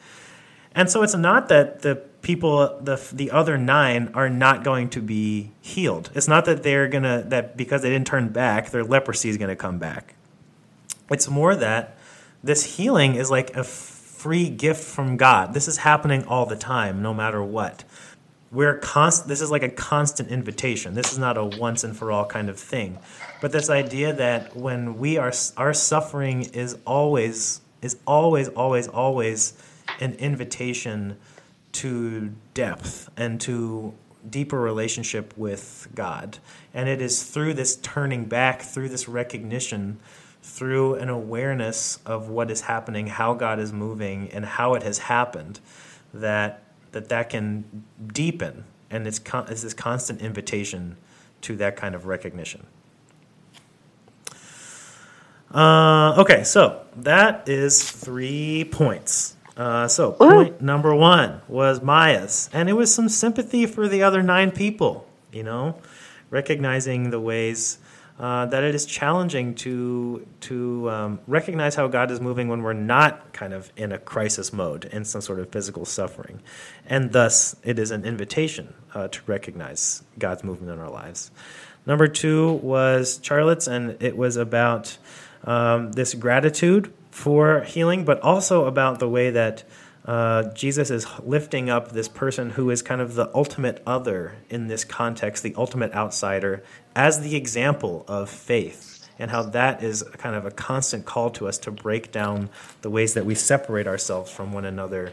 And 0.73 0.89
so 0.89 1.04
it's 1.04 1.15
not 1.15 1.49
that 1.49 1.82
the 1.82 1.95
people 2.21 2.80
the 2.80 3.01
the 3.12 3.32
other 3.32 3.58
9 3.58 4.12
are 4.13 4.30
not 4.30 4.63
going 4.63 4.89
to 4.91 5.01
be 5.01 5.51
healed. 5.60 6.10
It's 6.15 6.27
not 6.27 6.45
that 6.45 6.63
they're 6.63 6.88
going 6.88 7.04
to 7.04 7.25
that 7.27 7.58
because 7.58 7.82
they 7.82 7.89
didn't 7.89 8.08
turn 8.08 8.30
back, 8.30 8.69
their 8.69 8.84
leprosy 8.84 9.30
is 9.30 9.38
going 9.38 9.49
to 9.49 9.56
come 9.56 9.80
back. 9.80 10.15
It's 11.10 11.30
more 11.30 11.56
that 11.56 11.97
this 12.41 12.77
healing 12.77 13.15
is 13.15 13.30
like 13.30 13.56
a 13.56 13.63
free 13.65 14.49
gift 14.49 14.84
from 14.84 15.17
God. 15.17 15.54
This 15.54 15.67
is 15.67 15.77
happening 15.77 16.23
all 16.23 16.45
the 16.45 16.56
time 16.56 17.01
no 17.01 17.13
matter 17.13 17.43
what 17.43 17.84
we're 18.51 18.77
const- 18.77 19.27
this 19.27 19.41
is 19.41 19.49
like 19.49 19.63
a 19.63 19.69
constant 19.69 20.29
invitation. 20.29 20.93
This 20.93 21.11
is 21.11 21.17
not 21.17 21.37
a 21.37 21.45
once 21.45 21.83
and 21.83 21.95
for 21.95 22.11
all 22.11 22.25
kind 22.25 22.49
of 22.49 22.59
thing. 22.59 22.99
But 23.39 23.51
this 23.53 23.69
idea 23.69 24.13
that 24.13 24.55
when 24.55 24.97
we 24.97 25.17
are 25.17 25.31
our 25.57 25.73
suffering 25.73 26.43
is 26.53 26.77
always 26.85 27.61
is 27.81 27.97
always 28.05 28.49
always 28.49 28.87
always 28.87 29.53
an 29.99 30.13
invitation 30.15 31.17
to 31.71 32.33
depth 32.53 33.09
and 33.15 33.39
to 33.41 33.93
deeper 34.29 34.59
relationship 34.59 35.33
with 35.37 35.87
God. 35.95 36.37
And 36.73 36.89
it 36.89 37.01
is 37.01 37.23
through 37.23 37.53
this 37.55 37.77
turning 37.77 38.25
back 38.25 38.61
through 38.61 38.89
this 38.89 39.07
recognition 39.07 39.99
through 40.43 40.95
an 40.95 41.07
awareness 41.07 41.99
of 42.05 42.27
what 42.27 42.51
is 42.51 42.61
happening 42.61 43.07
how 43.07 43.33
God 43.33 43.59
is 43.59 43.71
moving 43.71 44.29
and 44.31 44.43
how 44.43 44.73
it 44.73 44.83
has 44.83 44.97
happened 44.97 45.59
that 46.13 46.63
that 46.91 47.10
that 47.10 47.30
can 47.30 47.84
deepen, 48.13 48.65
and 48.89 49.08
it's, 49.08 49.19
con- 49.19 49.45
it's 49.49 49.62
this 49.62 49.73
constant 49.73 50.21
invitation 50.21 50.97
to 51.41 51.56
that 51.58 51.75
kind 51.75 51.95
of 51.95 52.06
recognition. 52.06 52.65
Uh, 55.54 56.15
okay, 56.17 56.43
so 56.43 56.86
that 56.95 57.47
is 57.49 57.89
three 57.89 58.63
points. 58.63 59.36
Uh, 59.58 59.88
so 59.88 60.13
point 60.13 60.62
number 60.62 60.95
one 60.95 61.41
was 61.47 61.82
Maya's, 61.82 62.49
and 62.54 62.69
it 62.69 62.73
was 62.73 62.93
some 62.93 63.10
sympathy 63.10 63.65
for 63.65 63.88
the 63.88 64.01
other 64.01 64.23
nine 64.23 64.51
people. 64.51 65.08
You 65.34 65.43
know, 65.43 65.75
recognizing 66.30 67.10
the 67.10 67.19
ways 67.19 67.77
uh, 68.21 68.45
that 68.45 68.63
it 68.63 68.75
is 68.75 68.86
challenging 68.86 69.55
to 69.55 70.27
to 70.41 70.88
um, 70.91 71.19
recognize 71.25 71.73
how 71.73 71.88
God 71.88 72.12
is 72.12 72.21
moving 72.21 72.47
when 72.49 72.62
we're 72.62 72.71
not 72.71 73.34
kind 73.34 73.51
of 73.51 73.71
in 73.75 73.91
a 73.91 73.97
crisis 73.97 74.53
mode 74.53 74.86
in 74.86 75.03
some 75.05 75.21
sort 75.21 75.39
of 75.39 75.49
physical 75.49 75.86
suffering, 75.86 76.39
and 76.86 77.12
thus 77.13 77.55
it 77.63 77.79
is 77.79 77.89
an 77.89 78.05
invitation 78.05 78.75
uh, 78.93 79.07
to 79.07 79.21
recognize 79.25 80.03
God's 80.19 80.43
movement 80.43 80.71
in 80.71 80.77
our 80.77 80.91
lives. 80.91 81.31
Number 81.88 82.07
two 82.07 82.53
was 82.53 83.19
Charlotte's, 83.23 83.67
and 83.67 83.97
it 83.99 84.15
was 84.15 84.38
about 84.38 84.99
um, 85.43 85.91
this 85.93 86.13
gratitude 86.13 86.93
for 87.10 87.62
healing, 87.62 88.05
but 88.05 88.21
also 88.21 88.65
about 88.65 88.99
the 88.99 89.10
way 89.10 89.31
that 89.31 89.63
uh, 90.05 90.51
Jesus 90.53 90.89
is 90.89 91.05
lifting 91.23 91.69
up 91.69 91.91
this 91.91 92.07
person 92.07 92.51
who 92.51 92.69
is 92.69 92.81
kind 92.81 93.01
of 93.01 93.15
the 93.15 93.29
ultimate 93.35 93.83
other 93.85 94.35
in 94.49 94.67
this 94.67 94.83
context, 94.83 95.43
the 95.43 95.53
ultimate 95.55 95.93
outsider, 95.93 96.63
as 96.95 97.21
the 97.21 97.35
example 97.35 98.03
of 98.07 98.29
faith, 98.29 99.07
and 99.19 99.29
how 99.29 99.43
that 99.43 99.83
is 99.83 100.03
kind 100.17 100.35
of 100.35 100.45
a 100.45 100.51
constant 100.51 101.05
call 101.05 101.29
to 101.29 101.47
us 101.47 101.59
to 101.59 101.71
break 101.71 102.11
down 102.11 102.49
the 102.81 102.89
ways 102.89 103.13
that 103.13 103.25
we 103.25 103.35
separate 103.35 103.85
ourselves 103.85 104.31
from 104.31 104.51
one 104.51 104.65
another 104.65 105.11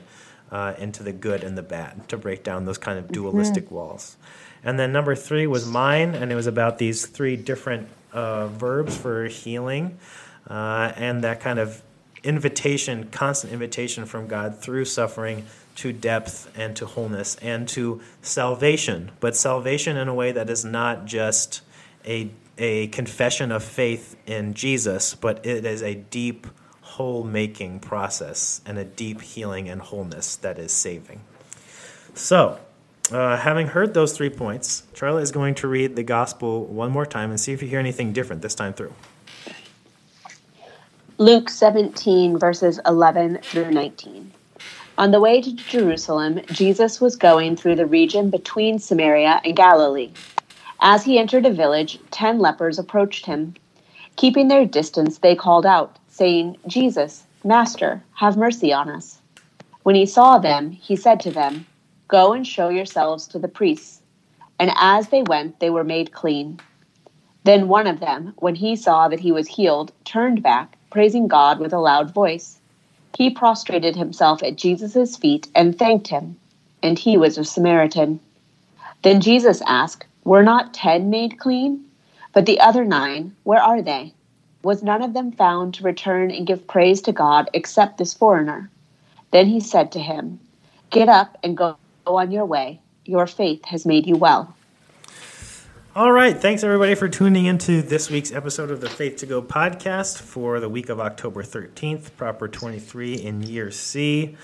uh, 0.50 0.72
into 0.78 1.02
the 1.02 1.12
good 1.12 1.44
and 1.44 1.58
the 1.58 1.62
bad, 1.62 2.08
to 2.08 2.16
break 2.16 2.42
down 2.42 2.64
those 2.64 2.78
kind 2.78 2.98
of 2.98 3.08
dualistic 3.08 3.66
mm-hmm. 3.66 3.74
walls. 3.74 4.16
And 4.64 4.78
then 4.78 4.90
number 4.92 5.14
three 5.14 5.46
was 5.46 5.66
mine, 5.66 6.14
and 6.14 6.32
it 6.32 6.34
was 6.34 6.46
about 6.46 6.78
these 6.78 7.04
three 7.06 7.36
different 7.36 7.88
uh, 8.14 8.48
verbs 8.48 8.96
for 8.96 9.26
healing. 9.26 9.98
Uh, 10.48 10.92
and 10.96 11.24
that 11.24 11.40
kind 11.40 11.58
of 11.58 11.82
invitation, 12.22 13.08
constant 13.10 13.52
invitation 13.52 14.06
from 14.06 14.26
God 14.26 14.58
through 14.58 14.84
suffering 14.84 15.46
to 15.76 15.92
depth 15.92 16.50
and 16.56 16.74
to 16.76 16.86
wholeness 16.86 17.36
and 17.36 17.68
to 17.68 18.00
salvation, 18.22 19.12
but 19.20 19.36
salvation 19.36 19.96
in 19.96 20.08
a 20.08 20.14
way 20.14 20.32
that 20.32 20.50
is 20.50 20.64
not 20.64 21.04
just 21.04 21.62
a, 22.04 22.30
a 22.56 22.88
confession 22.88 23.52
of 23.52 23.62
faith 23.62 24.16
in 24.26 24.54
Jesus, 24.54 25.14
but 25.14 25.46
it 25.46 25.64
is 25.64 25.82
a 25.82 25.94
deep 25.94 26.46
whole 26.80 27.22
making 27.22 27.78
process 27.78 28.60
and 28.66 28.76
a 28.76 28.84
deep 28.84 29.20
healing 29.20 29.68
and 29.68 29.80
wholeness 29.80 30.36
that 30.36 30.58
is 30.58 30.72
saving. 30.72 31.20
So, 32.14 32.58
uh, 33.12 33.36
having 33.36 33.68
heard 33.68 33.94
those 33.94 34.16
three 34.16 34.30
points, 34.30 34.82
Charlie 34.94 35.22
is 35.22 35.30
going 35.30 35.54
to 35.56 35.68
read 35.68 35.96
the 35.96 36.02
gospel 36.02 36.64
one 36.64 36.90
more 36.90 37.06
time 37.06 37.30
and 37.30 37.38
see 37.38 37.52
if 37.52 37.62
you 37.62 37.68
hear 37.68 37.78
anything 37.78 38.12
different 38.12 38.42
this 38.42 38.54
time 38.54 38.74
through. 38.74 38.92
Luke 41.20 41.50
17, 41.50 42.38
verses 42.38 42.78
11 42.86 43.40
through 43.48 43.72
19. 43.72 44.32
On 44.98 45.10
the 45.10 45.18
way 45.18 45.42
to 45.42 45.52
Jerusalem, 45.52 46.40
Jesus 46.52 47.00
was 47.00 47.16
going 47.16 47.56
through 47.56 47.74
the 47.74 47.86
region 47.86 48.30
between 48.30 48.78
Samaria 48.78 49.40
and 49.44 49.56
Galilee. 49.56 50.12
As 50.80 51.02
he 51.02 51.18
entered 51.18 51.44
a 51.44 51.52
village, 51.52 51.98
ten 52.12 52.38
lepers 52.38 52.78
approached 52.78 53.26
him. 53.26 53.54
Keeping 54.14 54.46
their 54.46 54.64
distance, 54.64 55.18
they 55.18 55.34
called 55.34 55.66
out, 55.66 55.98
saying, 56.06 56.56
Jesus, 56.68 57.24
Master, 57.42 58.00
have 58.14 58.36
mercy 58.36 58.72
on 58.72 58.88
us. 58.88 59.18
When 59.82 59.96
he 59.96 60.06
saw 60.06 60.38
them, 60.38 60.70
he 60.70 60.94
said 60.94 61.18
to 61.22 61.32
them, 61.32 61.66
Go 62.06 62.32
and 62.32 62.46
show 62.46 62.68
yourselves 62.68 63.26
to 63.26 63.40
the 63.40 63.48
priests. 63.48 64.02
And 64.60 64.70
as 64.76 65.08
they 65.08 65.24
went, 65.24 65.58
they 65.58 65.70
were 65.70 65.82
made 65.82 66.12
clean. 66.12 66.60
Then 67.42 67.66
one 67.66 67.88
of 67.88 67.98
them, 67.98 68.34
when 68.36 68.54
he 68.54 68.76
saw 68.76 69.08
that 69.08 69.18
he 69.20 69.32
was 69.32 69.48
healed, 69.48 69.90
turned 70.04 70.44
back 70.44 70.77
praising 70.90 71.28
God 71.28 71.58
with 71.58 71.72
a 71.72 71.78
loud 71.78 72.12
voice. 72.12 72.58
He 73.16 73.30
prostrated 73.30 73.96
himself 73.96 74.42
at 74.42 74.56
Jesus' 74.56 75.16
feet 75.16 75.48
and 75.54 75.76
thanked 75.76 76.08
him, 76.08 76.36
and 76.82 76.98
he 76.98 77.16
was 77.16 77.36
a 77.36 77.44
Samaritan. 77.44 78.20
Then 79.02 79.20
Jesus 79.20 79.62
asked, 79.66 80.06
Were 80.24 80.42
not 80.42 80.74
ten 80.74 81.10
made 81.10 81.38
clean? 81.38 81.84
But 82.32 82.46
the 82.46 82.60
other 82.60 82.84
nine, 82.84 83.34
where 83.44 83.60
are 83.60 83.82
they? 83.82 84.12
Was 84.62 84.82
none 84.82 85.02
of 85.02 85.14
them 85.14 85.32
found 85.32 85.74
to 85.74 85.84
return 85.84 86.30
and 86.30 86.46
give 86.46 86.66
praise 86.66 87.00
to 87.02 87.12
God 87.12 87.48
except 87.54 87.98
this 87.98 88.14
foreigner? 88.14 88.70
Then 89.30 89.46
he 89.46 89.60
said 89.60 89.92
to 89.92 90.00
him, 90.00 90.40
Get 90.90 91.08
up 91.08 91.38
and 91.42 91.56
go 91.56 91.76
on 92.06 92.30
your 92.30 92.44
way. 92.44 92.80
Your 93.04 93.26
faith 93.26 93.64
has 93.66 93.86
made 93.86 94.06
you 94.06 94.16
well. 94.16 94.54
All 95.98 96.12
right. 96.12 96.38
Thanks, 96.40 96.62
everybody, 96.62 96.94
for 96.94 97.08
tuning 97.08 97.46
into 97.46 97.82
this 97.82 98.08
week's 98.08 98.30
episode 98.30 98.70
of 98.70 98.80
the 98.80 98.88
Faith 98.88 99.16
to 99.16 99.26
Go 99.26 99.42
podcast 99.42 100.18
for 100.18 100.60
the 100.60 100.68
week 100.68 100.90
of 100.90 101.00
October 101.00 101.42
13th, 101.42 102.14
proper 102.16 102.46
23 102.46 103.14
in 103.14 103.42
year 103.42 103.72
C. 103.72 104.36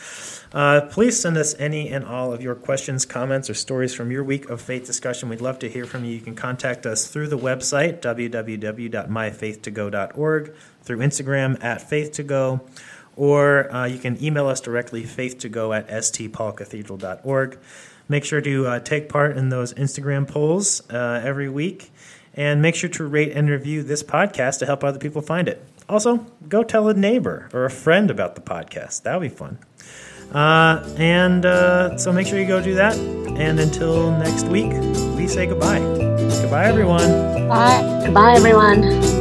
Uh, 0.53 0.81
please 0.91 1.21
send 1.21 1.37
us 1.37 1.55
any 1.61 1.91
and 1.91 2.05
all 2.05 2.33
of 2.33 2.43
your 2.43 2.57
questions, 2.57 3.07
comments, 3.07 3.49
or 3.49 3.55
stories 3.55 3.95
from 3.95 4.11
your 4.11 4.25
week 4.25 4.51
of 4.51 4.61
faith 4.61 4.85
discussion. 4.85 5.29
We'd 5.29 5.41
love 5.41 5.61
to 5.61 5.69
hear 5.69 5.85
from 5.85 6.05
you. 6.05 6.11
You 6.11 6.21
can 6.21 6.35
contact 6.35 6.87
us 6.87 7.07
through 7.07 7.29
the 7.29 7.39
website, 7.39 8.01
www.myfaith2go.org, 8.01 10.55
through 10.83 10.99
Instagram 10.99 11.63
at 11.63 11.89
faith2go, 11.89 12.69
or 13.15 13.73
uh, 13.73 13.87
you 13.87 13.99
can 13.99 14.21
email 14.21 14.49
us 14.49 14.61
directly, 14.61 15.05
faith2go 15.05 15.79
at 15.79 15.89
stpaulcathedral.org. 15.89 17.59
Make 18.09 18.25
sure 18.25 18.41
to 18.41 18.67
uh, 18.67 18.81
take 18.81 19.09
part 19.09 19.37
in 19.37 19.49
those 19.49 19.73
Instagram 19.75 20.29
polls 20.29 20.83
uh, 20.91 21.21
every 21.25 21.49
week. 21.49 21.91
And 22.37 22.61
make 22.61 22.75
sure 22.75 22.91
to 22.91 23.05
rate 23.07 23.33
and 23.33 23.49
review 23.49 23.85
this 23.85 24.03
podcast 24.03 24.59
to 24.59 24.67
help 24.67 24.83
other 24.83 24.99
people 24.99 25.23
find 25.23 25.49
it. 25.49 25.65
Also, 25.89 26.27
go 26.49 26.65
tell 26.65 26.89
a 26.89 26.95
neighbor 26.95 27.49
or 27.53 27.65
a 27.65 27.71
friend 27.71 28.11
about 28.11 28.35
the 28.35 28.41
podcast. 28.41 29.03
That'll 29.03 29.21
be 29.21 29.29
fun. 29.29 29.59
Uh, 30.33 30.83
and 30.97 31.47
uh, 31.47 31.97
so 31.97 32.13
make 32.13 32.27
sure 32.27 32.41
you 32.41 32.47
go 32.47 32.61
do 32.61 32.75
that. 32.75 32.97
And 32.97 33.61
until 33.61 34.11
next 34.11 34.47
week, 34.47 34.73
we 35.17 35.29
say 35.29 35.47
goodbye. 35.47 35.79
Goodbye, 35.79 36.67
everyone. 36.67 37.49
Bye. 37.49 38.03
Goodbye, 38.05 38.35
everyone. 38.35 39.14